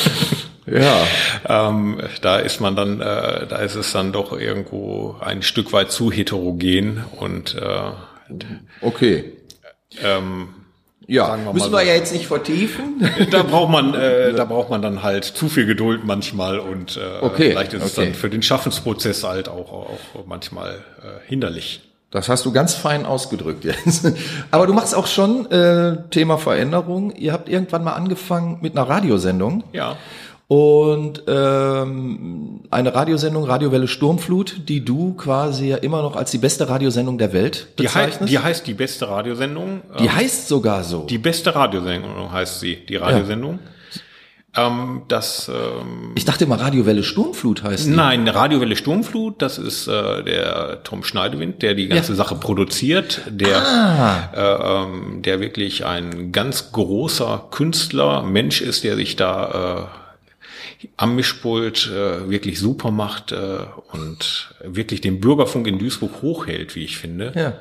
[0.66, 1.06] ja.
[1.48, 5.92] ähm, da ist man dann, äh, da ist es dann doch irgendwo ein Stück weit
[5.92, 7.92] zu heterogen und äh,
[8.80, 9.34] okay.
[10.02, 10.48] Ähm,
[11.06, 11.86] ja, müssen wir so.
[11.86, 13.08] ja jetzt nicht vertiefen.
[13.30, 17.20] Da braucht man, äh, da braucht man dann halt zu viel Geduld manchmal und äh,
[17.20, 17.86] okay, vielleicht ist okay.
[17.86, 21.82] es dann für den Schaffensprozess halt auch, auch manchmal äh, hinderlich.
[22.14, 24.10] Das hast du ganz fein ausgedrückt jetzt.
[24.52, 27.10] Aber du machst auch schon äh, Thema Veränderung.
[27.16, 29.64] Ihr habt irgendwann mal angefangen mit einer Radiosendung.
[29.72, 29.96] Ja.
[30.46, 36.68] und ähm, eine Radiosendung Radiowelle Sturmflut, die du quasi ja immer noch als die beste
[36.68, 38.32] Radiosendung der Welt Die, hei bezeichnest.
[38.32, 39.80] die heißt die beste Radiosendung.
[39.98, 41.06] Die Ähm, heißt sogar so.
[41.06, 43.58] die beste Radiosendung heißt sie, die Radiosendung.
[44.56, 47.90] Ähm, das ähm, ich dachte immer Radiowelle Sturmflut heißt die.
[47.90, 52.16] Nein, Radiowelle Sturmflut, das ist äh, der Tom Schneidewind, der die ganze Ja.
[52.16, 58.94] Sache produziert, der, Ah, äh, ähm, der wirklich ein ganz großer Künstler, Mensch ist, der
[58.96, 59.88] sich da
[60.82, 63.58] äh, am Mischpult äh, wirklich super macht äh,
[63.92, 67.32] und wirklich den Bürgerfunk in Duisburg hochhält, wie ich finde.
[67.34, 67.54] ja.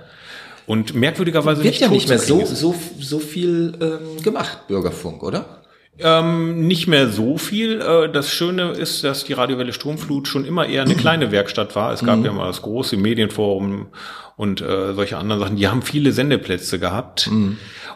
[0.66, 5.62] Und merkwürdigerweise Wird ja nicht mehr so, so, so viel ähm, gemacht, Bürgerfunk, oder?
[6.00, 7.80] Ähm, nicht mehr so viel.
[7.82, 11.94] Äh, Das Schöne ist, dass die Radiowelle Sturmflut schon immer eher eine kleine Werkstatt war.
[11.94, 13.88] Es gab ja mal das große Medienforum
[14.36, 15.56] und äh, solche anderen Sachen.
[15.56, 17.30] Die haben viele Sendeplätze gehabt.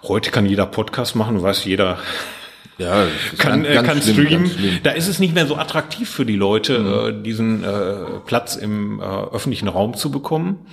[0.04, 1.98] Heute kann jeder Podcast machen, du weißt, jeder
[2.78, 3.06] Ja,
[3.40, 4.52] kann, äh, kann streamen.
[4.84, 7.96] Da ist es nicht mehr so attraktiv für die Leute, äh, diesen äh,
[8.28, 10.68] Platz im äh, öffentlichen Raum zu bekommen.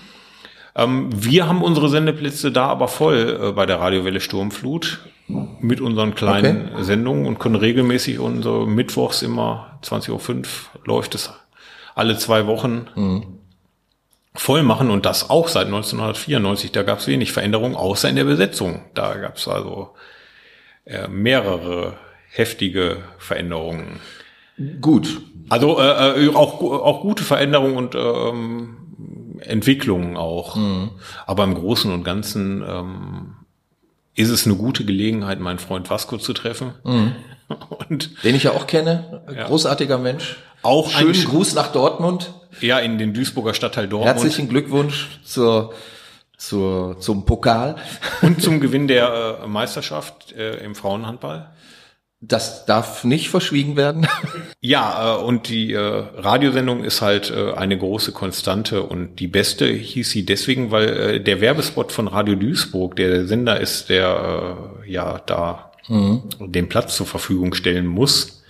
[0.77, 6.15] Ähm, wir haben unsere Sendeplätze da aber voll äh, bei der Radiowelle Sturmflut mit unseren
[6.15, 10.45] kleinen Sendungen und können regelmäßig unsere Mittwochs immer 20.05 Uhr
[10.85, 11.33] läuft es
[11.95, 13.41] alle zwei Wochen
[14.35, 16.73] voll machen und das auch seit 1994.
[16.73, 18.83] Da gab es wenig Veränderungen, außer in der Besetzung.
[18.95, 19.95] Da gab es also
[20.85, 21.95] äh, mehrere
[22.31, 24.01] heftige Veränderungen.
[24.81, 25.23] Gut.
[25.49, 28.77] Also äh, äh, auch, auch gute Veränderungen und ähm,
[29.41, 30.57] Entwicklungen auch.
[31.27, 33.35] Aber im Großen und Ganzen ähm,
[34.16, 36.72] ist es eine gute Gelegenheit, meinen Freund Vasco zu treffen.
[37.88, 39.22] Und Den ich ja auch kenne.
[39.46, 40.37] Großartiger Mensch.
[40.62, 42.33] Auch ein Schönen Sch- Gruß nach Dortmund.
[42.61, 44.14] ja, in den Duisburger Stadtteil Dortmund.
[44.14, 45.74] Herzlichen Glückwunsch zur,
[46.38, 47.77] zur, zum Pokal.
[48.22, 51.50] Und zum Gewinn der äh, Meisterschaft äh, im Frauenhandball.
[52.27, 54.07] Das darf nicht verschwiegen werden.
[54.67, 59.67] Ja, äh, und die äh, Radiosendung ist halt äh, eine große Konstante und die beste
[59.67, 64.57] hieß sie deswegen, weil der Werbespot von Radio Duisburg, der Sender ist, der
[64.87, 68.43] ja da den Platz zur Verfügung stellen muss.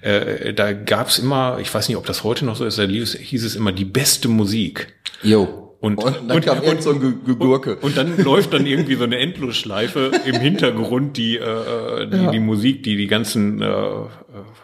[0.00, 3.44] Äh, da gab's immer, ich weiß nicht, ob das heute noch so ist, da hieß
[3.44, 4.94] es immer die beste Musik.
[5.24, 5.67] Jo.
[5.80, 7.76] Und- und dann und- kam irgend so ein Ge- Gegurke.
[7.76, 12.82] Und dann läuft dann irgendwie so eine Endlosschleife im Hintergrund, die, äh, die, die Musik,
[12.82, 14.06] die die ganzen äh, äh,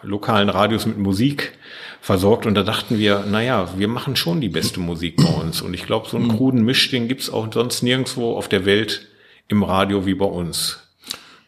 [0.02, 1.52] lokalen Radios mit Musik
[2.00, 2.46] versorgt.
[2.46, 5.62] Und da dachten wir, naja, wir machen schon die beste Musik bei uns.
[5.62, 9.06] Und ich glaube, so einen kruden Misch, den gibt's auch sonst nirgendwo auf der Welt
[9.46, 10.80] im Radio wie bei uns.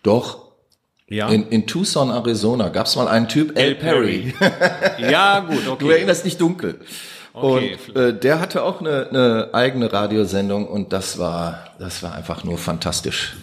[0.05, 0.46] Doch.
[1.09, 4.33] Ja, In, in Tucson, Arizona, gab es mal einen Typ, Al Perry.
[4.98, 5.90] ja gut, Du okay.
[5.90, 6.81] erinnerst dich dunkel.
[7.38, 7.77] Okay.
[7.87, 12.44] Und äh, der hatte auch eine, eine eigene Radiosendung und das war, das war einfach
[12.44, 13.37] nur fantastisch.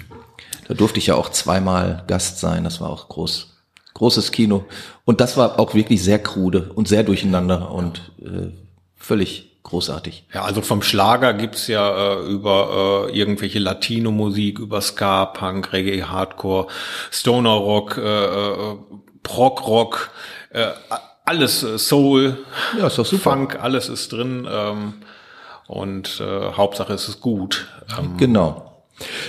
[0.67, 2.63] Da durfte ich ja auch zweimal Gast sein.
[2.63, 3.56] Das war auch groß,
[3.93, 4.65] großes Kino.
[5.06, 8.49] Und das war auch wirklich sehr krude und sehr durcheinander und äh,
[8.95, 10.25] völlig großartig.
[10.34, 16.03] Ja, also vom Schlager gibt's ja äh, über äh, irgendwelche Latino-Musik, über Ska, Punk, Reggae,
[16.03, 16.65] Hardcore,
[17.12, 18.75] Stoner Rock, äh, äh,
[19.21, 20.10] Prog Rock,
[20.49, 20.71] äh,
[21.25, 22.38] alles äh, Soul,
[22.77, 23.31] Ja, ist doch super.
[23.31, 24.93] Funk, alles ist drin ähm,
[25.67, 27.67] und äh, Hauptsache es ist gut.
[27.97, 28.69] Ähm, Genau.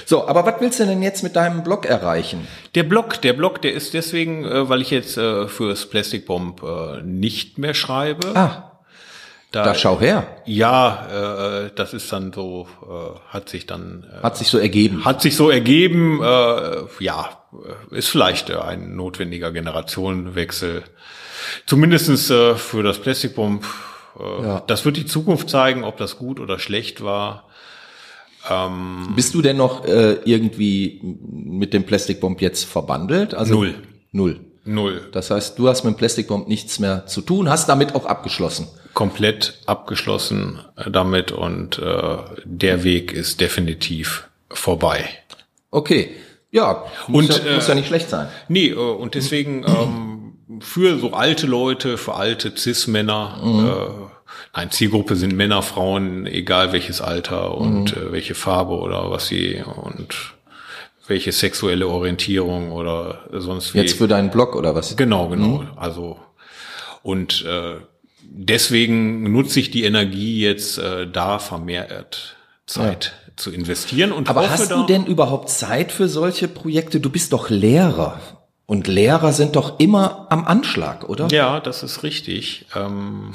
[0.04, 2.46] So, aber was willst du denn jetzt mit deinem Blog erreichen?
[2.74, 6.62] der Blog, der Blog, der ist deswegen, äh, weil ich jetzt äh, fürs Plastic Bomb
[6.62, 8.36] äh, nicht mehr schreibe.
[8.36, 8.72] Ah,
[9.52, 10.26] da schau her.
[10.44, 15.04] Ja, äh, das ist dann so, äh, hat sich dann äh, Hat sich so ergeben.
[15.04, 17.28] Hat sich so ergeben, äh, ja,
[17.90, 20.82] ist vielleicht ein notwendiger Generationenwechsel.
[21.66, 23.64] Zumindestens äh, für das Plastic Bomb.
[24.18, 24.62] Äh, Ja.
[24.66, 27.48] Das wird die Zukunft zeigen, ob das gut oder schlecht war.
[29.16, 31.00] Bist du denn noch äh, irgendwie
[31.32, 33.32] mit dem Plastic Bomb jetzt verbandelt?
[33.32, 33.74] Also Null.
[34.12, 34.40] Null.
[34.66, 35.08] Null.
[35.12, 38.04] Das heißt, du hast mit dem Plastic Bomb nichts mehr zu tun, hast damit auch
[38.04, 38.68] abgeschlossen.
[38.92, 45.08] Komplett abgeschlossen äh, damit und äh, der Weg ist definitiv vorbei.
[45.70, 46.10] Okay.
[46.50, 48.28] Ja, muss, Und, ja, muss äh, ja nicht schlecht sein.
[48.48, 50.13] Nee, äh, und deswegen ähm,
[50.60, 57.00] für so alte Leute, für alte Cis-Männer, äh, nein, Zielgruppe sind Männer, Frauen, egal welches
[57.00, 60.34] Alter und äh, welche Farbe oder was sie und
[61.06, 63.78] welche sexuelle Orientierung oder sonst wie.
[63.78, 64.96] Jetzt für deinen Blog oder was?
[64.96, 65.64] Genau, genau.
[65.76, 66.18] Also
[67.02, 67.76] und äh,
[68.22, 72.36] deswegen nutze ich die Energie jetzt äh, da vermehrt
[72.66, 77.00] Zeit zu investieren und Aber hast du denn überhaupt Zeit für solche Projekte?
[77.00, 78.20] Du bist doch Lehrer.
[78.66, 81.28] Und Lehrer sind doch immer am Anschlag, oder?
[81.28, 82.66] Ja, das ist richtig.
[82.74, 83.34] Ähm,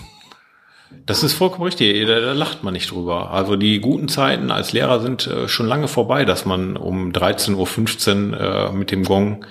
[1.05, 2.07] das ist vollkommen richtig.
[2.07, 3.31] Da, da lacht man nicht drüber.
[3.31, 8.31] Also die guten Zeiten als Lehrer sind äh, schon lange vorbei, dass man um 13.15
[8.31, 9.45] Uhr äh, mit dem Gong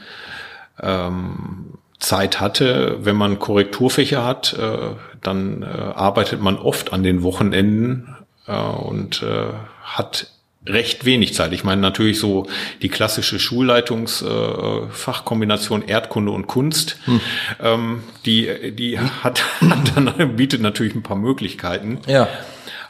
[0.81, 7.23] ähm, Zeit hatte, wenn man Korrekturfächer hat, äh, dann äh, arbeitet man oft an den
[7.23, 10.29] Wochenenden äh, und äh, hat
[10.66, 11.53] recht wenig Zeit.
[11.53, 12.47] Ich meine natürlich so
[12.83, 17.21] die klassische Schulleitungsfachkombination äh, Erdkunde und Kunst, hm.
[17.62, 22.01] ähm, die die hat, hat dann bietet natürlich ein paar Möglichkeiten.
[22.07, 22.29] Ja.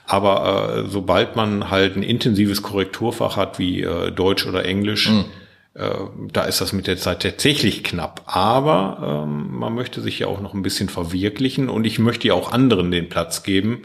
[0.06, 5.26] Aber äh, sobald man halt ein intensives Korrekturfach hat wie äh, Deutsch oder Englisch, hm.
[5.78, 5.90] Äh,
[6.32, 8.22] da ist das mit der Zeit tatsächlich knapp.
[8.26, 12.34] Aber ähm, man möchte sich ja auch noch ein bisschen verwirklichen und ich möchte ja
[12.34, 13.82] auch anderen den Platz geben.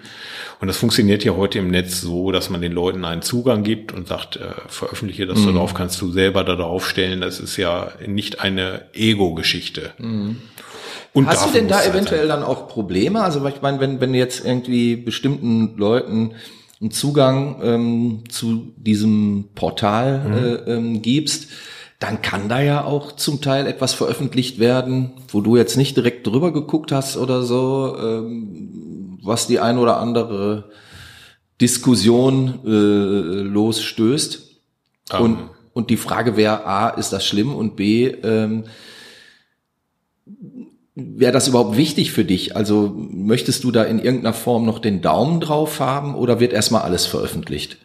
[0.59, 3.91] Und das funktioniert ja heute im Netz so, dass man den Leuten einen Zugang gibt
[3.91, 5.53] und sagt, äh, veröffentliche das mhm.
[5.53, 7.21] darauf, kannst du selber da drauf stellen.
[7.21, 9.91] Das ist ja nicht eine Ego-Geschichte.
[9.99, 10.37] Mhm.
[11.13, 13.21] Und Hast du denn da eventuell dann auch Probleme?
[13.21, 16.31] Also ich meine, wenn, wenn du jetzt irgendwie bestimmten Leuten
[16.81, 20.33] einen Zugang ähm, zu diesem Portal mhm.
[20.33, 21.49] äh, ähm, gibst,
[22.03, 26.27] dann kann da ja auch zum Teil etwas veröffentlicht werden, wo du jetzt nicht direkt
[26.27, 30.65] drüber geguckt hast oder so, ähm, was die ein oder andere
[31.61, 34.41] Diskussion äh, losstößt.
[35.13, 35.21] Um.
[35.21, 35.37] Und,
[35.71, 37.55] und die Frage wäre, A, ist das schlimm?
[37.55, 38.65] Und B, ähm,
[40.95, 42.55] Wäre das überhaupt wichtig für dich?
[42.55, 46.83] Also möchtest du da in irgendeiner Form noch den Daumen drauf haben oder wird erstmal
[46.83, 47.77] alles veröffentlicht?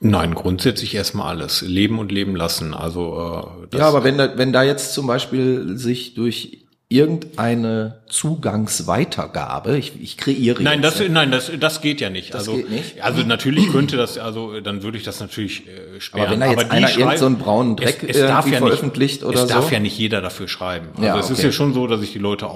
[0.00, 1.62] Nein, grundsätzlich erstmal alles.
[1.62, 2.74] Leben und leben lassen.
[2.74, 9.76] Also äh, Ja, aber wenn da, wenn da jetzt zum Beispiel sich durch irgendeine Zugangsweitergabe.
[9.78, 10.62] Ich, ich kreiere.
[10.62, 12.34] Nein, das, nein, das, das geht ja nicht.
[12.34, 13.02] Das also, geht nicht.
[13.02, 16.26] Also natürlich könnte das, also dann würde ich das natürlich äh, sperren.
[16.26, 19.22] Aber wenn da jetzt einer irgend so einen braunen Dreck es, es darf ja veröffentlicht
[19.22, 19.54] nicht, oder es so.
[19.54, 20.88] darf ja nicht jeder dafür schreiben.
[20.94, 21.46] Also Ja, es ist okay.
[21.46, 22.50] ja schon so, dass ich die Leute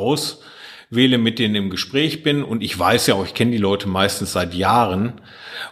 [0.91, 2.43] auswähle, mit denen im Gespräch bin.
[2.43, 5.15] Und ich weiß ja auch, ich kenne die Leute meistens seit Jahren.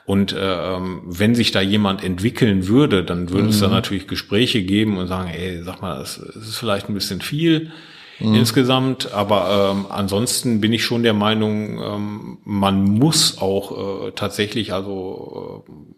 [0.05, 4.63] Und äh, ähm, wenn sich da jemand entwickeln würde, dann würde es da natürlich Gespräche
[4.63, 7.73] geben und sagen, ey, sag mal, das, ist vielleicht ein bisschen viel
[8.19, 14.73] insgesamt, aber ähm, ansonsten bin ich schon der Meinung, ähm, man muss auch äh, tatsächlich
[14.73, 15.96] also äh,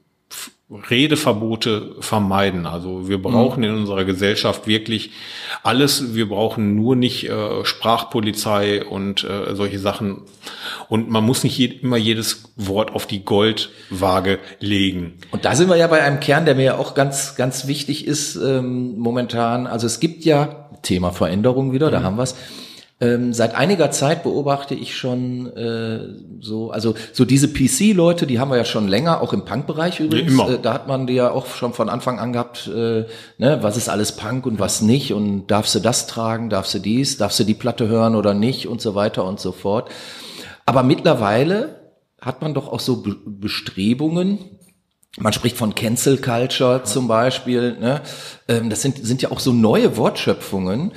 [0.70, 2.66] Redeverbote vermeiden.
[2.66, 5.12] Also wir brauchen in unserer Gesellschaft wirklich
[5.62, 6.14] alles.
[6.14, 10.22] Wir brauchen nur nicht äh, Sprachpolizei und äh, solche Sachen.
[10.90, 15.14] Und man muss nicht je, immer jedes Wort auf die Goldwaage legen.
[15.30, 18.06] Und da sind wir ja bei einem Kern, der mir ja auch ganz, ganz wichtig
[18.06, 19.66] ist ähm, momentan.
[19.66, 22.34] Also es gibt ja Thema Veränderung wieder, da haben wir's.
[23.00, 26.00] Ähm, seit einiger Zeit beobachte ich schon äh,
[26.40, 30.32] so, also so diese PC-Leute, die haben wir ja schon länger, auch im Punk-Bereich übrigens.
[30.32, 30.50] immer.
[30.50, 33.04] Äh, da hat man die ja auch schon von Anfang an gehabt, äh,
[33.38, 36.80] ne, was ist alles Punk und was nicht und darfst du das tragen, darfst du
[36.80, 39.90] dies, darfst du die Platte hören oder nicht und so weiter und so fort.
[40.66, 44.40] Aber mittlerweile hat man doch auch so Be Bestrebungen,
[45.20, 47.76] man spricht von Cancel Culture zum Beispiel.
[47.78, 48.02] Ne?
[48.46, 50.92] Ähm, Das sind, sind ja auch so neue Wortschöpfungen,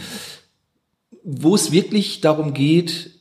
[1.24, 3.12] wo es wirklich darum geht,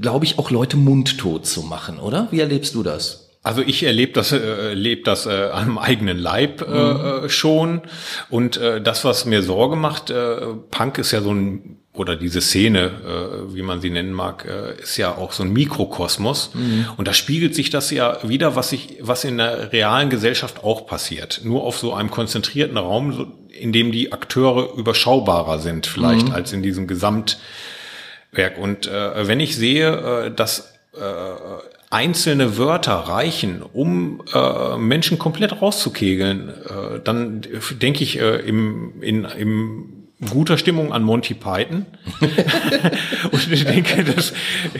[0.00, 2.28] glaube ich, auch Leute mundtot zu machen, oder?
[2.30, 3.30] Wie erlebst du das?
[3.44, 7.82] Also ich erlebe das, äh, erlebe das äh, am eigenen Leib äh, äh, schon.
[8.30, 10.36] Und äh, das, was mir Sorge macht, äh,
[10.70, 14.80] Punk ist ja so ein, oder diese Szene, äh, wie man sie nennen mag, äh,
[14.80, 16.52] ist ja auch so ein Mikrokosmos.
[16.96, 20.86] Und da spiegelt sich das ja wieder, was sich, was in der realen Gesellschaft auch
[20.86, 21.40] passiert.
[21.42, 23.26] Nur auf so einem konzentrierten Raum, so,
[23.58, 28.58] in dem die Akteure überschaubarer sind, vielleicht als in diesem Gesamtwerk.
[28.58, 31.00] Und äh, wenn ich sehe, äh, dass äh,
[31.90, 37.42] einzelne Wörter reichen, um äh, Menschen komplett rauszukegeln, äh, dann
[37.82, 39.91] denke ich äh, im, in, im
[40.30, 41.86] guter Stimmung an Monty Python.
[43.30, 44.32] Und ich denke, dass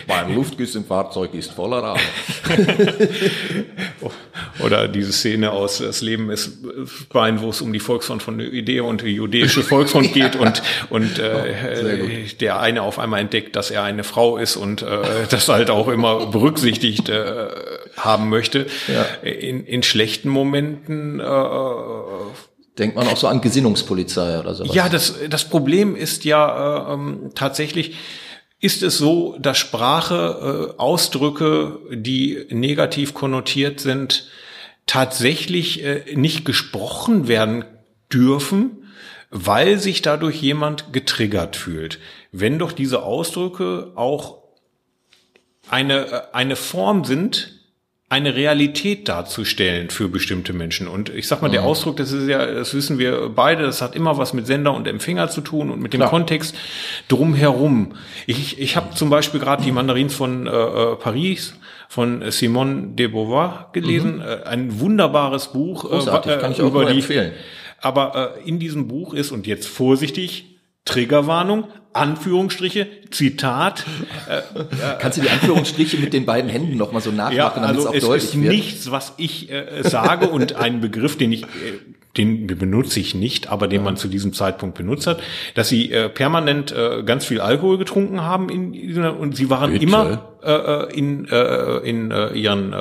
[0.06, 1.98] Mein Luftgiss im Fahrzeug ist voller Rauch.
[4.60, 6.58] oder diese Szene aus Das Leben ist
[7.10, 11.18] Bein, wo es um die Volksfront von Idee und die jüdische Volksfront geht und und
[11.18, 15.70] äh, der eine auf einmal entdeckt, dass er eine Frau ist und äh, das halt
[15.70, 17.48] auch immer berücksichtigt äh,
[17.96, 18.66] haben möchte.
[18.88, 19.28] Ja.
[19.28, 21.24] In, in schlechten Momenten äh,
[22.78, 24.74] Denkt man auch so an Gesinnungspolizei oder sowas?
[24.74, 27.96] Ja, das, das Problem ist ja äh, ähm, tatsächlich,
[28.60, 34.28] ist es so, dass Sprache, äh, Ausdrücke, die negativ konnotiert sind,
[34.86, 37.64] tatsächlich äh, nicht gesprochen werden
[38.12, 38.88] dürfen,
[39.30, 41.98] weil sich dadurch jemand getriggert fühlt.
[42.30, 44.38] Wenn doch diese Ausdrücke auch
[45.68, 47.61] eine, äh, eine Form sind,
[48.12, 50.86] eine Realität darzustellen für bestimmte Menschen.
[50.86, 53.96] Und ich sag mal, der Ausdruck, das ist ja, das wissen wir beide, das hat
[53.96, 56.10] immer was mit Sender und Empfänger zu tun und mit dem Klar.
[56.10, 56.54] Kontext
[57.08, 57.94] drumherum.
[58.26, 61.54] Ich, ich habe zum Beispiel gerade die Mandarins von äh, äh, Paris
[61.88, 66.84] von Simone de Beauvoir gelesen, äh, ein wunderbares Buch Großartig, äh, kann ich auch über
[66.84, 67.32] die, empfehlen.
[67.80, 70.51] aber äh, in diesem Buch ist, und jetzt vorsichtig,
[70.84, 73.84] Triggerwarnung, Anführungsstriche, Zitat.
[74.28, 74.40] Äh,
[74.98, 77.86] Kannst du die Anführungsstriche mit den beiden Händen nochmal so nachmachen, ja, also damit es
[77.86, 78.54] auch deutlich ist wird?
[78.54, 81.46] nichts, was ich äh, sage und ein Begriff, den ich, äh,
[82.16, 83.84] den benutze ich nicht, aber den ja.
[83.84, 85.22] man zu diesem Zeitpunkt benutzt hat,
[85.54, 89.84] dass sie äh, permanent äh, ganz viel Alkohol getrunken haben in, und sie waren Bitte?
[89.84, 92.74] immer äh, in, in ihren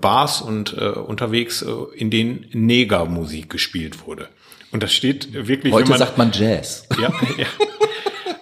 [0.00, 1.64] Bars und unterwegs,
[1.94, 4.28] in denen Negermusik gespielt wurde.
[4.74, 5.72] Und das steht wirklich.
[5.72, 6.88] Heute man, sagt man Jazz.
[7.00, 7.46] Ja, ja.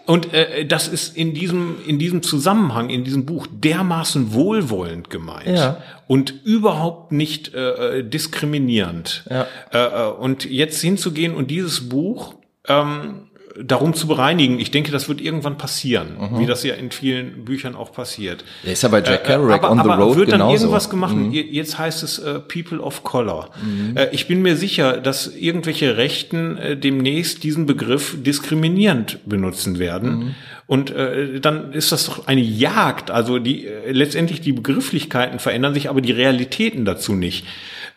[0.07, 5.47] Und äh, das ist in diesem, in diesem Zusammenhang, in diesem Buch dermaßen wohlwollend gemeint
[5.47, 5.83] ja.
[6.09, 9.25] und überhaupt nicht äh, diskriminierend.
[9.31, 9.47] Ja.
[9.73, 12.35] Äh, äh und jetzt hinzugehen und dieses Buch
[12.67, 13.29] ähm,
[13.61, 14.59] darum zu bereinigen.
[14.59, 16.39] Ich denke, das wird irgendwann passieren, mhm.
[16.39, 18.45] wie das ja in vielen Büchern auch passiert.
[18.65, 20.65] Der ist ja bei Jack äh, Kerouac äh, on the aber road wird dann genauso.
[20.65, 21.15] irgendwas gemacht.
[21.15, 21.33] Mhm.
[21.33, 23.51] Jetzt heißt es äh, People of Color.
[23.63, 23.97] Mhm.
[23.97, 30.17] Äh, ich bin mir sicher, dass irgendwelche Rechten äh, demnächst diesen Begriff diskriminierend benutzen werden.
[30.17, 30.35] Mhm.
[30.67, 33.11] Und äh, dann ist das doch eine Jagd.
[33.11, 37.47] Also die äh, letztendlich die Begrifflichkeiten verändern sich, aber die Realitäten dazu nicht.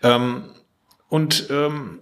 [0.04, 0.44] Ähm,
[1.08, 2.00] und ähm,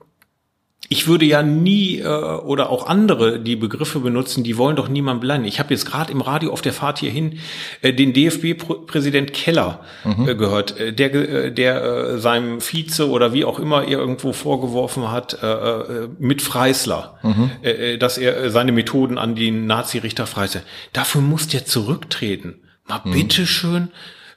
[0.94, 5.22] ich würde ja nie äh, oder auch andere, die Begriffe benutzen, die wollen doch niemand
[5.22, 5.48] beleidigen.
[5.48, 7.40] Ich habe jetzt gerade im Radio auf der Fahrt hierhin
[7.82, 10.30] äh, den DFB-Präsident Keller mhm.
[10.30, 15.10] äh, gehört, äh, der, äh, der äh, seinem Vize oder wie auch immer irgendwo vorgeworfen
[15.10, 17.50] hat, äh, äh, mit Freisler, mhm.
[17.64, 20.62] äh, dass er seine Methoden an die Nazi-Richter freiste.
[20.94, 22.62] Dafür muss der zurücktreten.
[22.88, 23.14] Mal mhm.
[23.14, 23.88] bitteschön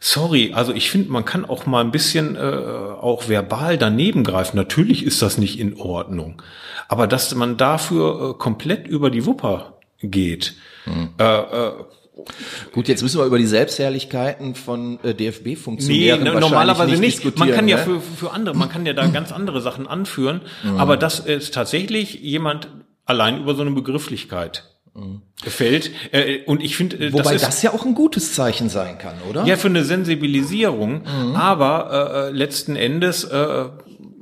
[0.07, 4.57] sorry, also ich finde, man kann auch mal ein bisschen äh, auch verbal daneben greifen.
[4.57, 6.43] Natürlich ist das nicht in Ordnung.
[6.89, 11.11] Aber dass man dafür äh, komplett über die Wupper geht, hm.
[11.19, 11.73] äh, äh,
[12.73, 17.23] Gut, jetzt müssen wir über die Selbstherrlichkeiten von äh, DFB-Funktionären nee, normalerweise nicht.
[17.23, 17.39] nicht.
[17.39, 17.83] Man kann ja ne?
[17.83, 20.79] für, für andere, man kann ja da ganz andere Sachen anführen, mhm.
[20.79, 22.69] aber das ist tatsächlich jemand
[23.05, 24.76] allein über so eine Begrifflichkeit
[25.43, 25.91] gefällt.
[26.13, 29.17] Äh, und ich finde, äh, wobei das, das, ja auch ein gutes Zeichen sein kann,
[29.29, 29.45] oder?
[29.45, 31.03] Ja, für eine Sensibilisierung.
[31.03, 31.37] Mhm.
[31.37, 33.65] Aber äh, letzten Endes, äh,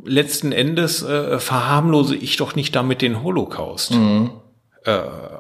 [0.05, 4.31] letzten Endes äh, verharmlose ich doch nicht damit den Holocaust mhm.
[4.85, 4.93] äh,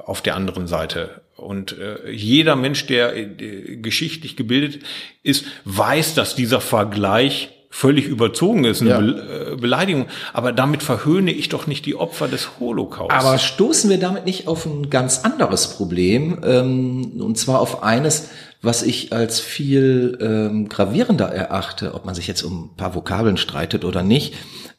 [0.04, 1.22] auf der anderen Seite.
[1.36, 4.82] Und äh, jeder Mensch, der äh, geschichtlich gebildet
[5.22, 9.00] ist, weiß, dass dieser Vergleich völlig überzogen ist, eine ja.
[9.00, 10.06] Be äh, Beleidigung.
[10.32, 13.10] Aber damit verhöhne ich doch nicht die Opfer des Holocaust.
[13.10, 18.28] Aber stoßen wir damit nicht auf ein ganz anderes Problem, ähm, und zwar auf eines,
[18.62, 23.38] was ich als viel ähm, gravierender erachte, ob man sich jetzt um ein paar Vokabeln
[23.38, 24.34] streitet oder nicht.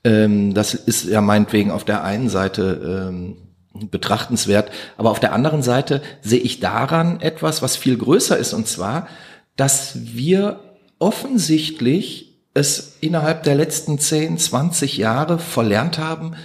[0.05, 5.63] Ähm, das ist ja meinetwegen auf der einen Seite ähm, betrachtenswert, aber auf der anderen
[5.63, 9.09] Seite sehe ich daran etwas, was viel größer ist, und zwar,
[9.57, 10.61] dass wir
[10.97, 16.35] offensichtlich es innerhalb der letzten 10, 20 Jahre verlernt haben,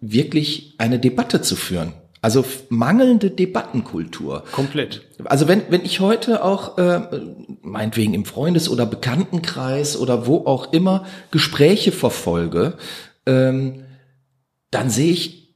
[0.00, 1.92] wirklich eine Debatte zu führen.
[2.20, 4.44] Also mangelnde Debattenkultur.
[4.52, 5.02] Komplett.
[5.24, 7.00] Also wenn, wenn ich heute auch, äh,
[7.62, 12.74] meinetwegen im Freundes- oder Bekanntenkreis oder wo auch immer Gespräche verfolge,
[13.26, 13.84] ähm,
[14.70, 15.54] dann sehe ich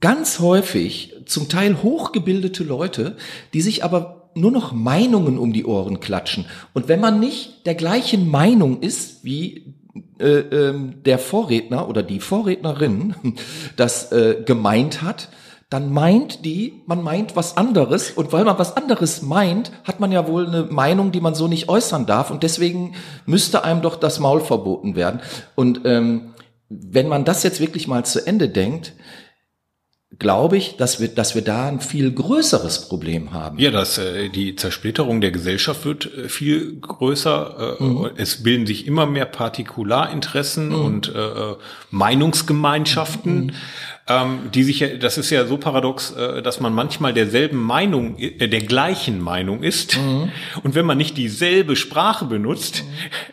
[0.00, 3.16] ganz häufig zum Teil hochgebildete Leute,
[3.52, 6.46] die sich aber nur noch Meinungen um die Ohren klatschen.
[6.74, 9.74] Und wenn man nicht der gleichen Meinung ist wie
[10.18, 13.14] äh, ähm, der Vorredner oder die Vorrednerin
[13.76, 15.28] das äh, gemeint hat,
[15.68, 20.12] dann meint die, man meint was anderes und weil man was anderes meint, hat man
[20.12, 22.94] ja wohl eine Meinung, die man so nicht äußern darf und deswegen
[23.24, 25.20] müsste einem doch das Maul verboten werden.
[25.56, 26.34] Und ähm,
[26.68, 28.92] wenn man das jetzt wirklich mal zu Ende denkt,
[30.18, 33.58] glaube ich, dass wir, dass wir da ein viel größeres Problem haben.
[33.58, 37.76] Ja, dass äh, die Zersplitterung der Gesellschaft wird äh, viel größer.
[37.80, 38.10] Äh, mhm.
[38.16, 40.74] Es bilden sich immer mehr Partikularinteressen mhm.
[40.74, 41.56] und äh, äh
[41.90, 43.46] Meinungsgemeinschaften.
[43.46, 43.52] Mhm
[44.08, 48.16] ähm, die sich ja, das ist ja so paradox, äh, dass man manchmal derselben Meinung,
[48.18, 49.98] äh, der gleichen Meinung ist.
[49.98, 50.30] Mhm.
[50.62, 52.88] Und wenn man nicht dieselbe Sprache benutzt, mhm.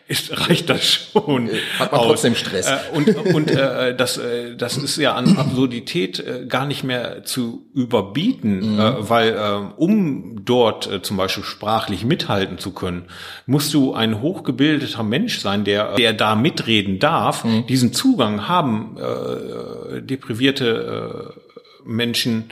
[0.07, 1.49] ist, reicht das schon.
[1.49, 2.07] Äh, hat man aus.
[2.07, 2.67] trotzdem Stress.
[2.67, 7.23] Äh, und und äh, das, äh, das ist ja an Absurdität äh, gar nicht mehr
[7.23, 8.79] zu überbieten, mhm.
[8.79, 13.03] äh, weil äh, um dort äh, zum Beispiel sprachlich mithalten zu können,
[13.45, 17.67] musst du ein hochgebildeter Mensch sein, der, der da mitreden darf, mhm.
[17.67, 21.39] diesen Zugang haben, äh, deprivierte äh,
[21.85, 22.49] Menschen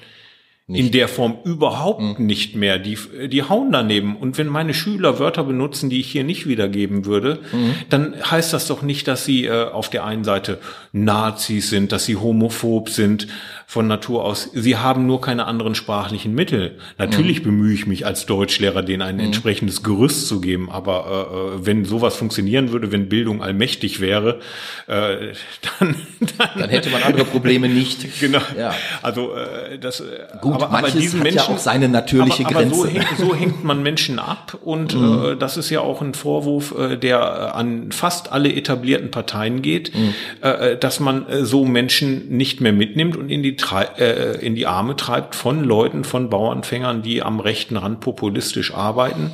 [0.72, 0.86] nicht.
[0.86, 2.26] in der Form überhaupt mhm.
[2.26, 2.80] nicht mehr.
[2.80, 2.98] Die,
[3.28, 4.16] die hauen daneben.
[4.16, 7.74] Und wenn meine Schüler Wörter benutzen, die ich hier nicht wiedergeben würde, mhm.
[7.90, 10.60] dann heißt das doch nicht, dass sie äh, auf der einen Seite
[10.92, 13.28] Nazis sind, dass sie homophob sind,
[13.72, 14.50] von Natur aus.
[14.52, 16.78] Sie haben nur keine anderen sprachlichen Mittel.
[16.98, 17.44] Natürlich mhm.
[17.46, 19.22] bemühe ich mich als Deutschlehrer, denen ein mhm.
[19.28, 20.70] entsprechendes Gerüst zu geben.
[20.70, 24.42] Aber äh, wenn sowas funktionieren würde, wenn Bildung allmächtig wäre,
[24.88, 24.92] äh,
[25.80, 25.96] dann,
[26.38, 28.08] dann, dann hätte man andere Probleme nicht.
[28.20, 28.42] Genau.
[28.58, 28.76] Ja.
[29.02, 30.00] Also äh, das.
[30.02, 32.76] Gut, gut, aber, manches aber diesen hat Menschen, ja auch seine natürliche aber, aber Grenze.
[32.76, 35.24] so, hängt, so hängt man Menschen ab und Mhm.
[35.24, 39.62] äh, das ist ja auch ein Vorwurf, äh, der äh, an fast alle etablierten Parteien
[39.62, 40.14] geht, Mhm.
[40.42, 43.56] äh, dass man äh, so Menschen nicht mehr mitnimmt und in die,
[43.98, 49.32] äh, in die Arme treibt von Leuten, von Bauernfängern, die am rechten Rand populistisch arbeiten.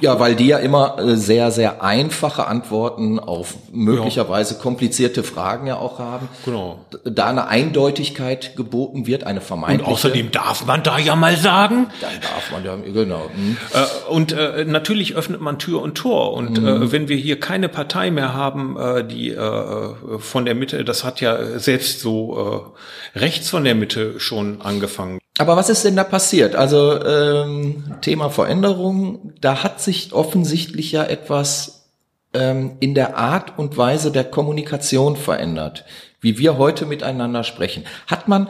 [0.00, 5.76] Ja, weil die ja immer äh, sehr, sehr einfache Antworten auf möglicherweise komplizierte Fragen ja
[5.76, 6.28] auch haben.
[6.44, 6.84] Genau.
[7.04, 9.90] Da eine Eindeutigkeit geboten wird, eine Und vermeintliche.
[9.90, 13.30] außerdem darf man da ja mal sagen, Dann darf man ja, genau.
[13.34, 13.56] hm.
[13.72, 16.32] Äh, und äh, natürlich öffnet man Tür und Tor.
[16.32, 20.84] Und äh, wenn wir hier keine Partei mehr haben, äh, die äh, von der Mitte,
[20.84, 22.72] das hat ja selbst so
[23.14, 25.18] äh, rechts von der Mitte schon angefangen.
[25.38, 26.54] Aber was ist denn da passiert?
[26.54, 31.90] Also ähm, Thema Veränderung, da hat sich offensichtlich ja etwas
[32.34, 35.84] ähm, in der Art und Weise der Kommunikation verändert,
[36.20, 37.84] wie wir heute miteinander sprechen.
[38.06, 38.48] Hat man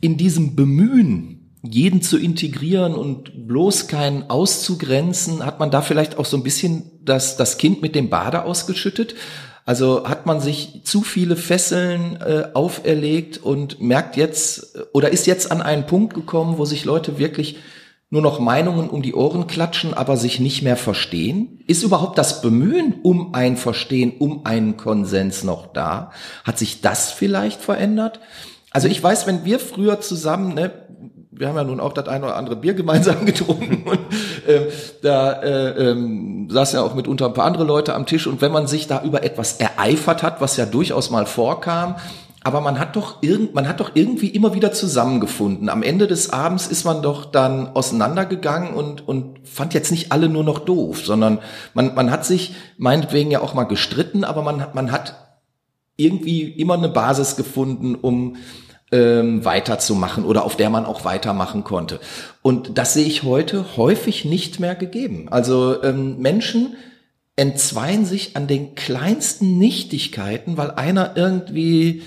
[0.00, 6.24] in diesem Bemühen, jeden zu integrieren und bloß keinen auszugrenzen, hat man da vielleicht auch
[6.24, 9.14] so ein bisschen das, das Kind mit dem Bade ausgeschüttet?
[9.64, 15.52] Also hat man sich zu viele Fesseln äh, auferlegt und merkt jetzt oder ist jetzt
[15.52, 17.58] an einen Punkt gekommen, wo sich Leute wirklich
[18.10, 21.62] nur noch Meinungen um die Ohren klatschen, aber sich nicht mehr verstehen?
[21.66, 26.10] Ist überhaupt das Bemühen um ein Verstehen, um einen Konsens noch da?
[26.44, 28.20] Hat sich das vielleicht verändert?
[28.70, 30.72] Also ich weiß, wenn wir früher zusammen, ne,
[31.30, 34.00] wir haben ja nun auch das eine oder andere Bier gemeinsam getrunken und
[34.46, 34.70] äh,
[35.02, 38.52] da äh, ähm, saßen ja auch mitunter ein paar andere Leute am Tisch und wenn
[38.52, 41.96] man sich da über etwas ereifert hat, was ja durchaus mal vorkam,
[42.44, 45.68] aber man hat doch irgend, man hat doch irgendwie immer wieder zusammengefunden.
[45.68, 50.28] Am Ende des Abends ist man doch dann auseinandergegangen und und fand jetzt nicht alle
[50.28, 51.38] nur noch doof, sondern
[51.74, 55.14] man man hat sich meinetwegen ja auch mal gestritten, aber man hat man hat
[55.96, 58.36] irgendwie immer eine Basis gefunden, um
[58.92, 61.98] ähm, weiterzumachen oder auf der man auch weitermachen konnte.
[62.42, 65.28] Und das sehe ich heute häufig nicht mehr gegeben.
[65.30, 66.76] Also ähm, Menschen
[67.34, 72.02] entzweien sich an den kleinsten Nichtigkeiten, weil einer irgendwie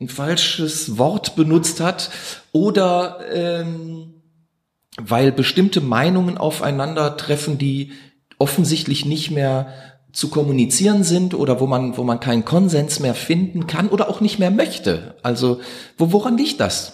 [0.00, 2.10] ein falsches Wort benutzt hat
[2.52, 4.22] oder ähm,
[4.96, 7.92] weil bestimmte Meinungen aufeinandertreffen, die
[8.38, 9.72] offensichtlich nicht mehr
[10.14, 14.20] zu kommunizieren sind oder wo man, wo man keinen Konsens mehr finden kann oder auch
[14.20, 15.14] nicht mehr möchte.
[15.22, 15.60] Also,
[15.98, 16.92] wo, woran liegt das?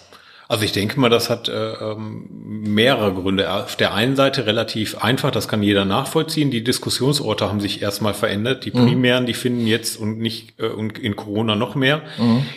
[0.51, 2.24] Also ich denke mal, das hat äh, ähm,
[2.64, 3.53] mehrere Gründe.
[3.53, 6.51] Auf der einen Seite relativ einfach, das kann jeder nachvollziehen.
[6.51, 8.64] Die Diskussionsorte haben sich erstmal verändert.
[8.64, 12.03] Die primären, die finden jetzt und nicht äh, und in Corona noch mehr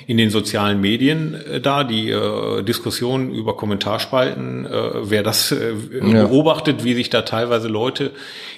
[0.07, 1.83] in den sozialen Medien äh, da.
[1.83, 4.69] Die äh, Diskussionen über Kommentarspalten, äh,
[5.03, 6.25] wer das äh, Ja.
[6.25, 8.09] beobachtet, wie sich da teilweise Leute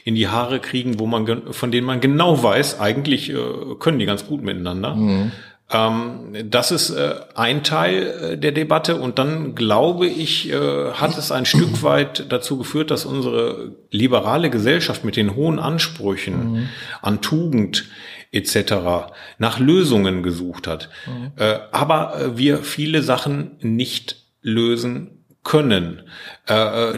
[0.05, 3.35] in die Haare kriegen, wo man von denen man genau weiß, eigentlich äh,
[3.79, 4.95] können die ganz gut miteinander.
[4.97, 5.31] Ähm,
[5.67, 11.31] das ist äh, ein Teil äh, der Debatte und dann glaube ich, äh, hat es
[11.31, 16.69] ein Stück weit dazu geführt, dass unsere liberale Gesellschaft mit den hohen Ansprüchen
[17.01, 17.85] an Tugend
[18.31, 19.09] etc.
[19.39, 20.89] nach Lösungen gesucht hat,
[21.37, 26.01] äh, aber wir viele Sachen nicht lösen können.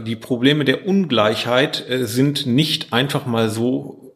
[0.05, 4.15] Die Probleme der Ungleichheit sind nicht einfach mal so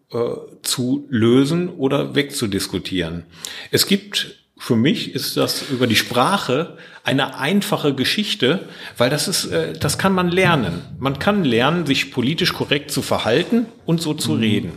[0.61, 3.25] zu lösen oder wegzudiskutieren.
[3.71, 8.59] Es gibt für mich ist das über die Sprache eine einfache Geschichte,
[8.95, 10.83] weil das ist, äh, das kann man lernen.
[10.99, 14.73] Man kann lernen, sich politisch korrekt zu verhalten und so zu reden.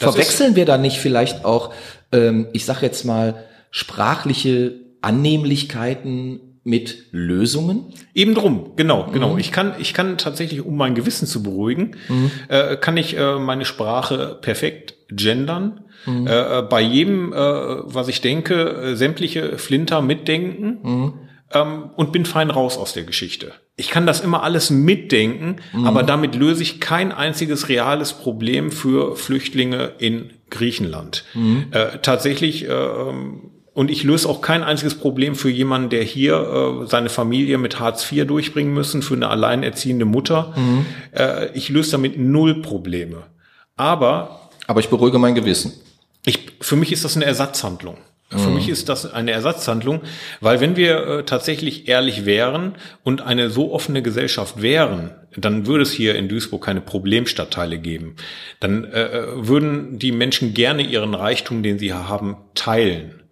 [0.00, 1.74] Das Verwechseln wir da nicht vielleicht auch,
[2.10, 7.92] ähm, ich sag jetzt mal, sprachliche Annehmlichkeiten mit Lösungen?
[8.14, 9.36] Eben drum, genau, genau.
[9.36, 11.96] Ich kann, ich kann tatsächlich, um mein Gewissen zu beruhigen,
[12.48, 15.84] äh, kann ich äh, meine Sprache perfekt gendern.
[16.06, 21.12] Äh, äh, bei jedem, äh, was ich denke, äh, sämtliche Flinter mitdenken
[21.52, 23.52] ähm, und bin fein raus aus der Geschichte.
[23.76, 29.14] Ich kann das immer alles mitdenken, aber damit löse ich kein einziges reales Problem für
[29.16, 31.24] Flüchtlinge in Griechenland.
[31.70, 36.82] Äh, tatsächlich, äh, ähm, und ich löse auch kein einziges Problem für jemanden, der hier
[36.82, 40.54] äh, seine Familie mit Hartz IV durchbringen müssen, für eine alleinerziehende Mutter.
[41.16, 43.24] Äh, ich löse damit null Probleme.
[43.76, 45.72] Aber Aber ich beruhige mein Gewissen.
[46.24, 47.98] ich, für mich ist das eine Ersatzhandlung.
[48.30, 50.02] Für mich ist das eine Ersatzhandlung,
[50.42, 55.84] weil wenn wir äh, tatsächlich ehrlich wären und eine so offene Gesellschaft wären, dann würde
[55.84, 58.16] es hier in Duisburg keine Problemstadtteile geben.
[58.60, 63.22] Dann äh, äh, würden die Menschen gerne ihren Reichtum, den sie haben, teilen.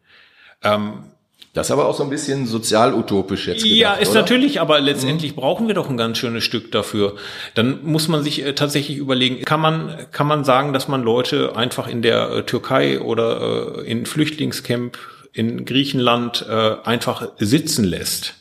[1.57, 4.21] Das ist aber auch so ein bisschen sozialutopisch jetzt gedacht, Ja, ist oder?
[4.21, 7.17] natürlich, aber letztendlich brauchen wir doch ein ganz schönes Stück dafür.
[7.55, 11.57] Dann muss man sich äh, tatsächlich überlegen, kann man, kann man sagen, dass man Leute
[11.57, 14.99] einfach in der äh, Türkei oder äh, in Flüchtlingscamp
[15.33, 18.35] in Griechenland einfach sitzen lässt?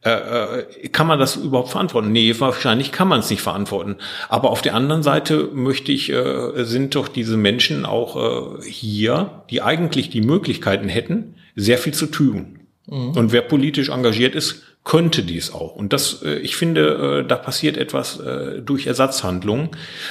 [0.00, 2.10] äh, kann man das überhaupt verantworten?
[2.10, 3.96] Nee, wahrscheinlich kann man es nicht verantworten.
[4.30, 6.10] Aber auf der anderen Seite möchte ich,
[6.54, 12.60] sind doch diese Menschen auch hier, die eigentlich die Möglichkeiten hätten, sehr viel zu tun.
[12.86, 13.10] Mhm.
[13.10, 15.74] Und wer politisch engagiert ist, könnte dies auch.
[15.74, 19.70] Und das, äh, ich finde, äh, da passiert etwas äh, durch Ersatzhandlungen.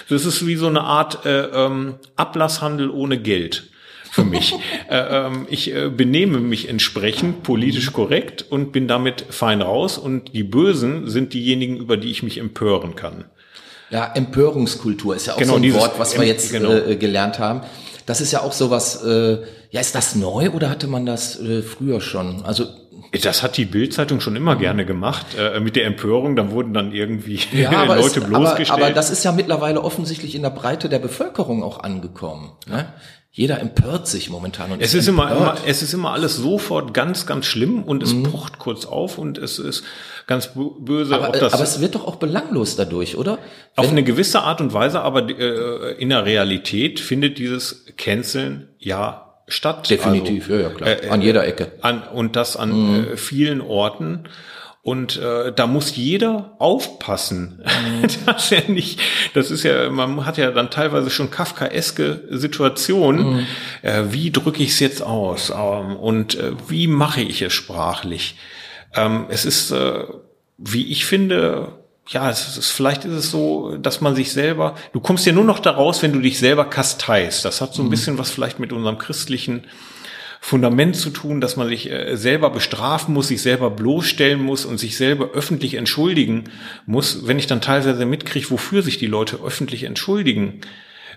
[0.09, 3.69] Das ist wie so eine Art äh, ähm, Ablasshandel ohne Geld
[4.11, 4.53] für mich.
[4.89, 9.97] äh, ähm, ich äh, benehme mich entsprechend politisch korrekt und bin damit fein raus.
[9.97, 13.23] Und die Bösen sind diejenigen, über die ich mich empören kann.
[13.91, 16.73] Ja, Empörungskultur ist ja auch genau, so ein Wort, was wir jetzt genau.
[16.73, 17.61] äh, gelernt haben.
[18.05, 19.39] Das ist ja auch sowas, äh,
[19.71, 22.45] ja, ist das neu oder hatte man das äh, früher schon?
[22.45, 22.65] Also
[23.23, 26.35] das hat die Bildzeitung schon immer gerne gemacht äh, mit der Empörung.
[26.35, 28.71] Dann wurden dann irgendwie ja, Leute es, bloßgestellt.
[28.71, 32.51] Aber, aber das ist ja mittlerweile offensichtlich in der Breite der Bevölkerung auch angekommen.
[32.67, 32.93] Ne?
[33.37, 34.71] Jeder empört sich momentan.
[34.71, 38.13] Und es ist, immer, immer, es ist immer alles sofort ganz, ganz schlimm und es
[38.13, 38.23] mhm.
[38.23, 39.83] pocht kurz auf und es ist
[40.25, 41.15] ganz böse.
[41.15, 43.39] Aber, aber es wird doch auch belanglos dadurch, oder?
[43.75, 49.33] Auf eine gewisse Art und Weise, aber äh, in der Realität findet dieses Canceln ja
[49.49, 49.89] statt.
[49.89, 51.03] Definitiv, also, ja, ja, klar.
[51.03, 51.73] Äh, an jeder Ecke.
[51.81, 53.03] An, und das an mhm.
[53.03, 54.29] äh, vielen Orten.
[54.85, 58.07] Und äh, da muss jeder aufpassen, mhm.
[58.27, 58.99] dass er nicht,
[59.33, 63.33] das ist ja, man hat ja dann teilweise schon kafkaeske Situationen.
[63.33, 63.47] Mhm.
[63.81, 65.49] Äh, wie drücke ich es jetzt aus?
[65.49, 68.35] Ähm, und äh, wie mache ich es sprachlich?
[68.93, 70.03] Ähm, es ist, äh,
[70.59, 74.99] wie ich finde, ja, es ist, vielleicht ist es so, dass man sich selber, du
[74.99, 77.43] kommst ja nur noch daraus, wenn du dich selber kasteist.
[77.43, 77.89] Das hat so ein mhm.
[77.89, 79.63] bisschen was vielleicht mit unserem christlichen
[80.45, 84.77] Fundament zu tun, dass man sich äh, selber bestrafen muss, sich selber bloßstellen muss und
[84.77, 86.43] sich selber öffentlich entschuldigen
[86.85, 87.25] muss.
[87.25, 90.61] Wenn ich dann teilweise mitkriege, wofür sich die Leute öffentlich entschuldigen,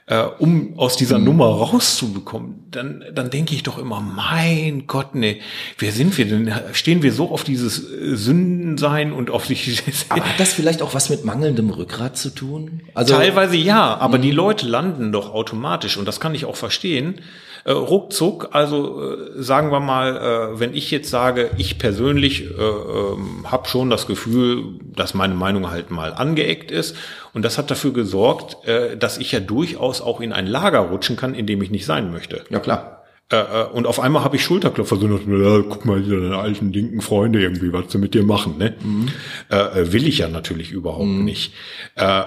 [0.07, 1.26] äh, um aus dieser mhm.
[1.26, 5.43] Nummer rauszubekommen, dann, dann denke ich doch immer, mein Gott, nee,
[5.76, 6.51] wer sind wir denn?
[6.72, 9.83] Stehen wir so auf dieses äh, Sündensein und auf sich.
[10.09, 12.81] aber hat das vielleicht auch was mit mangelndem Rückgrat zu tun?
[12.95, 14.37] Also Teilweise ja, aber die mhm.
[14.37, 17.20] Leute landen doch automatisch und das kann ich auch verstehen
[17.68, 22.62] äh, ruckzuck, also äh, sagen wir mal, äh, wenn ich jetzt sage, ich persönlich äh,
[22.62, 26.96] äh, habe schon das Gefühl, dass meine Meinung halt mal angeeckt ist
[27.34, 31.16] und das hat dafür gesorgt, äh, dass ich ja durchaus auch in ein Lager rutschen
[31.16, 32.42] kann, in dem ich nicht sein möchte.
[32.48, 33.02] Ja klar.
[33.30, 37.02] Äh, äh und auf einmal habe ich Schulterklopfer, so ja, guck mal, deine alten linken
[37.02, 38.76] Freunde irgendwie, was sie mit dir machen, ne?
[38.82, 39.08] Mhm.
[39.50, 41.26] Äh, will ich ja natürlich überhaupt mhm.
[41.26, 41.52] nicht.
[41.96, 42.22] Äh,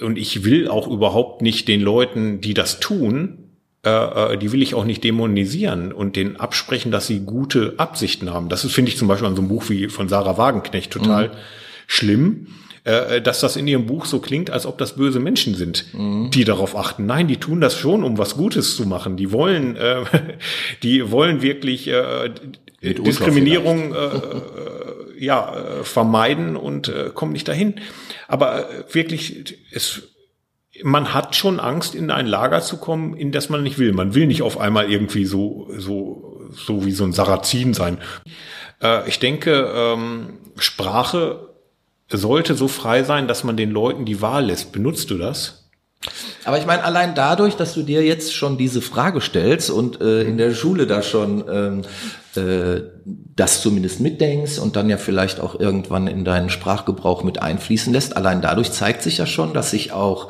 [0.00, 3.41] und ich will auch überhaupt nicht den Leuten, die das tun,
[3.84, 8.32] äh, äh, die will ich auch nicht dämonisieren und den absprechen, dass sie gute Absichten
[8.32, 8.48] haben.
[8.48, 11.32] Das finde ich, zum Beispiel an so einem Buch wie von Sarah Wagenknecht total mhm.
[11.88, 12.46] schlimm,
[12.84, 16.30] äh, dass das in ihrem Buch so klingt, als ob das böse Menschen sind, mhm.
[16.30, 17.06] die darauf achten.
[17.06, 19.16] Nein, die tun das schon, um was Gutes zu machen.
[19.16, 20.04] Die wollen, äh,
[20.84, 22.30] die wollen wirklich äh,
[22.82, 27.74] Diskriminierung äh, äh, ja, äh, vermeiden und äh, kommen nicht dahin.
[28.28, 30.02] Aber äh, wirklich, es
[30.82, 33.92] man hat schon Angst, in ein Lager zu kommen, in das man nicht will.
[33.92, 37.98] Man will nicht auf einmal irgendwie so, so, so wie so ein Sarazin sein.
[38.82, 41.48] Äh, ich denke, ähm, Sprache
[42.08, 44.72] sollte so frei sein, dass man den Leuten die Wahl lässt.
[44.72, 45.70] Benutzt du das?
[46.44, 50.22] Aber ich meine, allein dadurch, dass du dir jetzt schon diese Frage stellst und äh,
[50.22, 51.82] in der Schule da schon ähm,
[52.34, 57.92] äh, das zumindest mitdenkst und dann ja vielleicht auch irgendwann in deinen Sprachgebrauch mit einfließen
[57.92, 60.28] lässt, allein dadurch zeigt sich ja schon, dass sich auch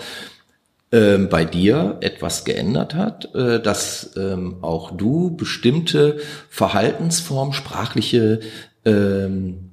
[0.92, 6.18] ähm, bei dir etwas geändert hat, äh, dass ähm, auch du bestimmte
[6.50, 8.40] Verhaltensformen, sprachliche
[8.84, 9.70] ähm,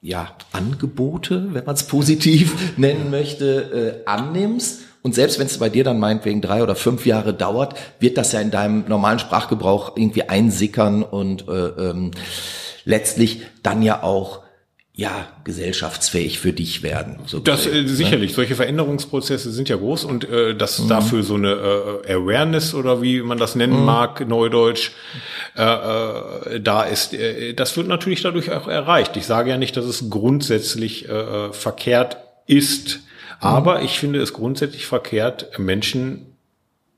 [0.00, 4.80] ja, Angebote, wenn man es positiv nennen möchte, äh, annimmst.
[5.02, 8.32] Und selbst wenn es bei dir dann meinetwegen drei oder fünf Jahre dauert, wird das
[8.32, 12.10] ja in deinem normalen Sprachgebrauch irgendwie einsickern und äh, ähm,
[12.84, 14.41] letztlich dann ja auch
[14.94, 17.20] ja, gesellschaftsfähig für dich werden.
[17.26, 18.32] So das äh, sicherlich.
[18.32, 18.36] Ne?
[18.36, 20.88] Solche Veränderungsprozesse sind ja groß und äh, dass mhm.
[20.88, 23.86] dafür so eine äh, Awareness oder wie man das nennen mhm.
[23.86, 24.90] mag, Neudeutsch,
[25.56, 29.16] äh, äh, da ist, äh, das wird natürlich dadurch auch erreicht.
[29.16, 33.00] Ich sage ja nicht, dass es grundsätzlich äh, verkehrt ist, mhm.
[33.40, 36.36] aber ich finde es grundsätzlich verkehrt, Menschen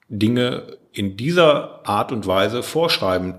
[0.08, 3.36] Dinge in dieser Art und Weise vorschreiben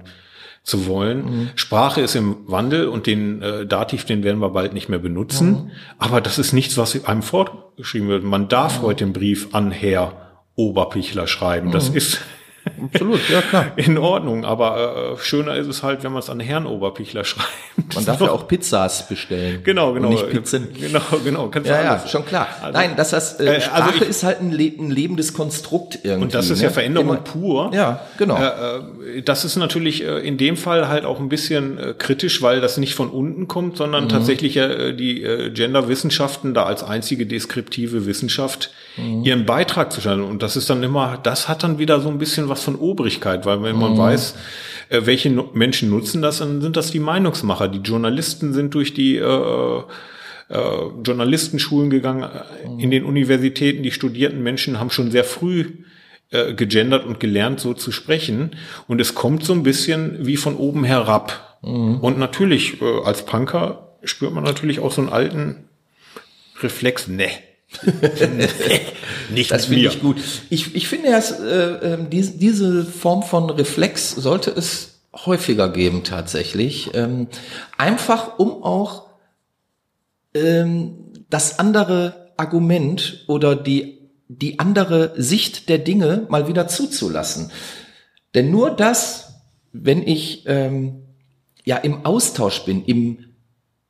[0.65, 1.25] zu wollen.
[1.25, 1.49] Mhm.
[1.55, 5.49] Sprache ist im Wandel und den äh, Dativ, den werden wir bald nicht mehr benutzen.
[5.49, 5.71] Mhm.
[5.99, 8.23] Aber das ist nichts, was einem vorgeschrieben wird.
[8.23, 8.85] Man darf mhm.
[8.87, 11.71] heute den Brief an Herr Oberpichler schreiben.
[11.71, 11.97] Das mhm.
[11.97, 12.19] ist
[12.83, 13.71] Absolut, ja klar.
[13.75, 17.49] In Ordnung, aber äh, schöner ist es halt, wenn man es an Herrn Oberpichler schreibt.
[17.93, 19.61] Man darf ja auch Pizzas bestellen.
[19.63, 20.07] Genau, genau.
[20.07, 20.69] Und nicht Pizzen.
[20.85, 21.47] Genau, genau.
[21.47, 22.47] Kannst ja, ja, schon klar.
[22.61, 25.99] Also, Nein, das heißt, äh, Sprache also ich, ist halt ein, le ein, lebendes Konstrukt
[26.03, 26.23] irgendwie.
[26.23, 26.65] Und das ist ne?
[26.65, 27.71] ja Veränderung Immer, pur.
[27.73, 28.37] Ja, genau.
[28.37, 32.61] Äh, das ist natürlich äh, in dem Fall halt auch ein bisschen äh, kritisch, weil
[32.61, 34.09] das nicht von unten kommt, sondern mhm.
[34.09, 39.23] tatsächlich äh, die äh, Genderwissenschaften da als einzige deskriptive Wissenschaft mhm.
[39.23, 40.23] ihren Beitrag zu stellen.
[40.23, 43.45] Und das ist dann immer, das hat dann wieder so ein bisschen was von Obrigkeit,
[43.45, 43.97] weil wenn man mhm.
[43.97, 44.35] weiß,
[44.89, 47.67] äh, welche Menschen nutzen das, dann sind das die Meinungsmacher.
[47.67, 49.81] Die Journalisten sind durch die äh,
[50.49, 50.59] äh,
[51.03, 52.29] Journalistenschulen gegangen,
[52.67, 52.79] mhm.
[52.79, 55.65] in den Universitäten, die studierten Menschen haben schon sehr früh
[56.31, 58.55] äh, gegendert und gelernt, so zu sprechen.
[58.87, 61.59] Und es kommt so ein bisschen wie von oben herab.
[61.61, 61.99] Mhm.
[61.99, 65.69] Und natürlich, äh, als Punker spürt man natürlich auch so einen alten
[66.61, 67.29] Reflex, ne,
[69.29, 70.17] nicht das finde ich gut.
[70.49, 76.03] Ich, ich finde, dass, äh, äh, diese, diese Form von Reflex sollte es häufiger geben
[76.03, 76.91] tatsächlich.
[76.93, 77.27] Ähm,
[77.77, 79.07] einfach um auch
[80.33, 80.95] ähm,
[81.29, 87.51] das andere Argument oder die, die andere Sicht der Dinge mal wieder zuzulassen.
[88.33, 89.35] Denn nur das,
[89.71, 91.03] wenn ich ähm,
[91.63, 93.19] ja im Austausch bin, im,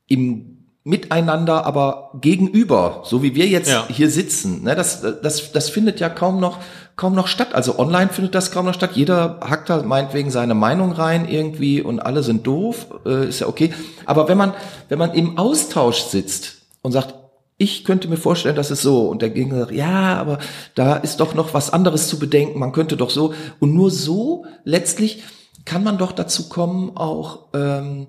[0.07, 0.54] im
[0.85, 3.87] miteinander, aber gegenüber, so wie wir jetzt ja.
[3.89, 4.63] hier sitzen.
[4.63, 6.59] Ne, das, das, das findet ja kaum noch,
[6.95, 7.55] kaum noch statt.
[7.55, 8.91] Also online findet das kaum noch statt.
[8.93, 13.47] Jeder hackt da meinetwegen seine Meinung rein irgendwie und alle sind doof, äh, ist ja
[13.47, 13.73] okay.
[14.05, 14.53] Aber wenn man,
[14.87, 17.15] wenn man im Austausch sitzt und sagt,
[17.57, 20.37] ich könnte mir vorstellen, dass es so und der Gegner sagt, ja, aber
[20.75, 22.59] da ist doch noch was anderes zu bedenken.
[22.59, 25.23] Man könnte doch so und nur so letztlich
[25.63, 28.05] kann man doch dazu kommen, auch ähm,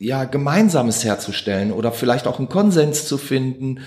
[0.00, 3.80] ja, Gemeinsames herzustellen oder vielleicht auch einen Konsens zu finden.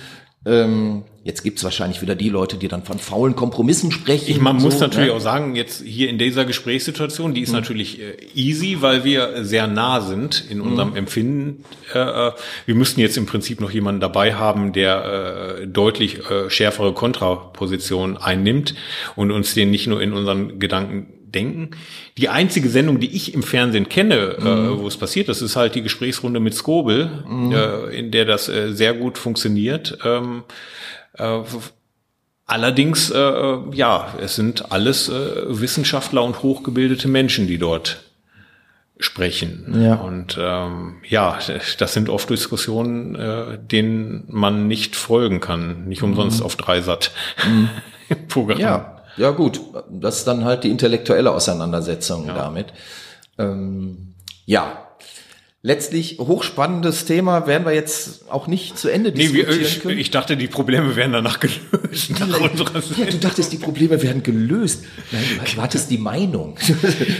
[0.45, 4.29] Ähm, jetzt gibt's wahrscheinlich wieder die Leute, die dann von faulen Kompromissen sprechen.
[4.29, 5.15] Ich, man muss so, natürlich ne?
[5.15, 7.55] auch sagen, jetzt hier in dieser Gesprächssituation, die ist mhm.
[7.55, 10.97] natürlich äh, easy, weil wir sehr nah sind in unserem mhm.
[10.97, 11.65] Empfinden.
[11.95, 12.31] Äh, äh,
[12.67, 18.17] wir müssten jetzt im Prinzip noch jemanden dabei haben, der äh, deutlich äh, schärfere Kontrapositionen
[18.17, 18.75] einnimmt
[19.15, 21.71] und uns den nicht nur in unseren Gedanken denken.
[22.17, 24.47] Die einzige Sendung, die ich im Fernsehen kenne, äh, mhm.
[24.47, 27.51] äh, wo es passiert, das ist halt die Gesprächsrunde mit Skobel, mhm.
[27.51, 29.97] äh, in der das äh, sehr gut funktioniert.
[30.03, 30.43] Ähm,
[31.13, 31.39] äh,
[32.45, 38.03] allerdings, äh, ja, es sind alles Wissenschaftler und hochgebildete Menschen, die dort
[38.99, 39.81] sprechen.
[39.83, 39.95] Ja.
[39.95, 41.39] Und ähm, ja,
[41.77, 45.85] das sind oft Diskussionen, äh, denen man nicht folgen kann.
[45.85, 46.45] Nicht umsonst mhm.
[46.45, 47.11] auf Dreisat
[47.45, 47.69] mhm.
[48.27, 48.59] Programm.
[48.59, 52.33] Ja, ja gut, das ist dann halt die intellektuelle Auseinandersetzung ja.
[52.33, 52.67] damit.
[53.37, 54.13] Ähm,
[54.45, 54.83] ja,
[55.65, 59.97] letztlich hochspannendes Thema werden wir jetzt auch nicht zu Ende diskutieren nee, ich, können.
[59.97, 62.11] Ich dachte, die Probleme werden danach gelöst.
[62.19, 64.83] Ja, du dachtest, die Probleme werden gelöst.
[65.11, 66.57] Nein, du erwartest die Meinung.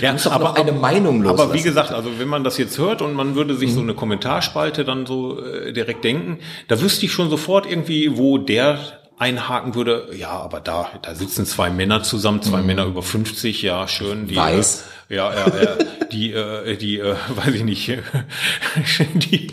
[0.02, 1.40] Ja, du aber eine Meinung los.
[1.40, 3.76] Aber wie gesagt, also wenn man das jetzt hört und man würde sich mhm.
[3.76, 8.38] so eine Kommentarspalte dann so äh, direkt denken, da wüsste ich schon sofort irgendwie, wo
[8.38, 8.80] der
[9.18, 12.68] einhaken würde, ja, aber da, da sitzen zwei Männer zusammen, zwei mhm.
[12.68, 14.28] Männer über 50, ja, schön.
[14.28, 14.86] Die, Weiß.
[15.10, 15.78] Äh, ja, ja, ja,
[16.12, 17.88] die, äh, die, äh, weiß ich nicht,
[19.14, 19.48] die,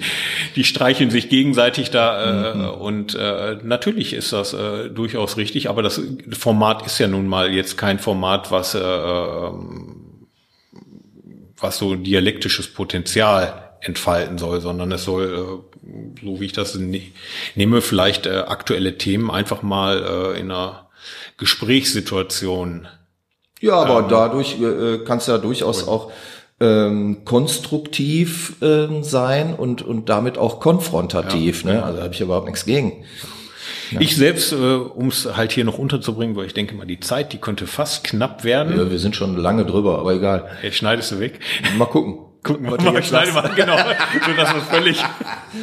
[0.57, 2.69] die streicheln sich gegenseitig da äh, mhm.
[2.69, 6.01] und äh, natürlich ist das äh, durchaus richtig, aber das
[6.33, 10.27] Format ist ja nun mal jetzt kein Format, was, äh, ähm,
[11.59, 17.03] was so dialektisches Potenzial entfalten soll, sondern es soll, äh, so wie ich das ne
[17.55, 20.89] nehme, vielleicht äh, aktuelle Themen einfach mal äh, in einer
[21.39, 22.89] Gesprächssituation.
[23.61, 26.13] Ja, aber ähm, dadurch äh, kann es ja durchaus auch
[26.61, 31.65] ähm, konstruktiv ähm, sein und und damit auch konfrontativ.
[31.65, 31.83] Ja, ne?
[31.83, 33.05] Also habe ich überhaupt nichts gegen.
[33.91, 34.01] Ja.
[34.01, 37.33] Ich selbst, äh, um es halt hier noch unterzubringen, weil ich denke mal, die Zeit,
[37.33, 38.79] die könnte fast knapp werden.
[38.79, 40.49] Ja, wir sind schon lange drüber, aber egal.
[40.61, 41.41] Hey, schneidest du weg?
[41.77, 42.30] Mal gucken.
[42.43, 43.77] Gucken, was mal, schneide mal, genau.
[44.27, 45.05] so dass es völlig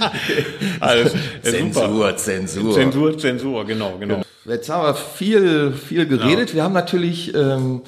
[0.79, 2.17] alles Zensur, super.
[2.17, 2.73] Zensur.
[2.73, 4.21] Zensur, Zensur, genau, genau.
[4.45, 6.49] Jetzt haben wir viel, viel geredet.
[6.49, 6.55] Ja.
[6.55, 7.81] Wir haben natürlich ähm,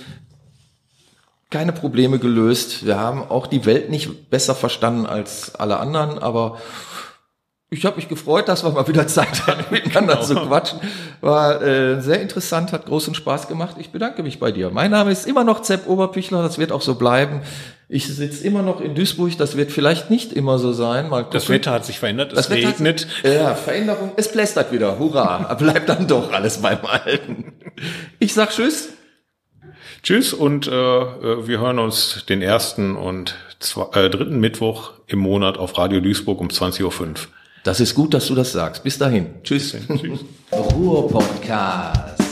[1.50, 2.86] keine Probleme gelöst.
[2.86, 6.58] Wir haben auch die Welt nicht besser verstanden als alle anderen, aber
[7.72, 10.26] ich habe mich gefreut, dass wir mal wieder Zeit hatten, miteinander genau.
[10.26, 10.80] zu quatschen.
[11.22, 13.76] War äh, sehr interessant, hat großen Spaß gemacht.
[13.80, 14.72] Ich bedanke mich bei dir.
[14.72, 17.42] Mein Name ist immer noch Zepp Oberpichler, das wird auch so bleiben.
[17.92, 21.10] Ich sitze immer noch in Duisburg, das wird vielleicht nicht immer so sein.
[21.10, 23.08] Mal das Wetter hat sich verändert, es das regnet.
[23.24, 25.52] Hat, ja, Veränderung, es plästert wieder, hurra.
[25.60, 27.54] Bleibt dann doch alles beim Alten.
[28.20, 28.90] Ich sag Tschüss.
[30.04, 35.18] Tschüss und äh, äh wir hören uns den ersten und zwei, äh, dritten Mittwoch im
[35.18, 37.14] Monat auf Radio Duisburg um 20.05 Uhr.
[37.64, 38.84] Das ist gut, dass du das sagst.
[38.84, 39.42] Bis dahin.
[39.44, 39.76] Tschüss.
[39.88, 40.20] Tschüss.
[40.52, 42.29] Ruhr Podcast.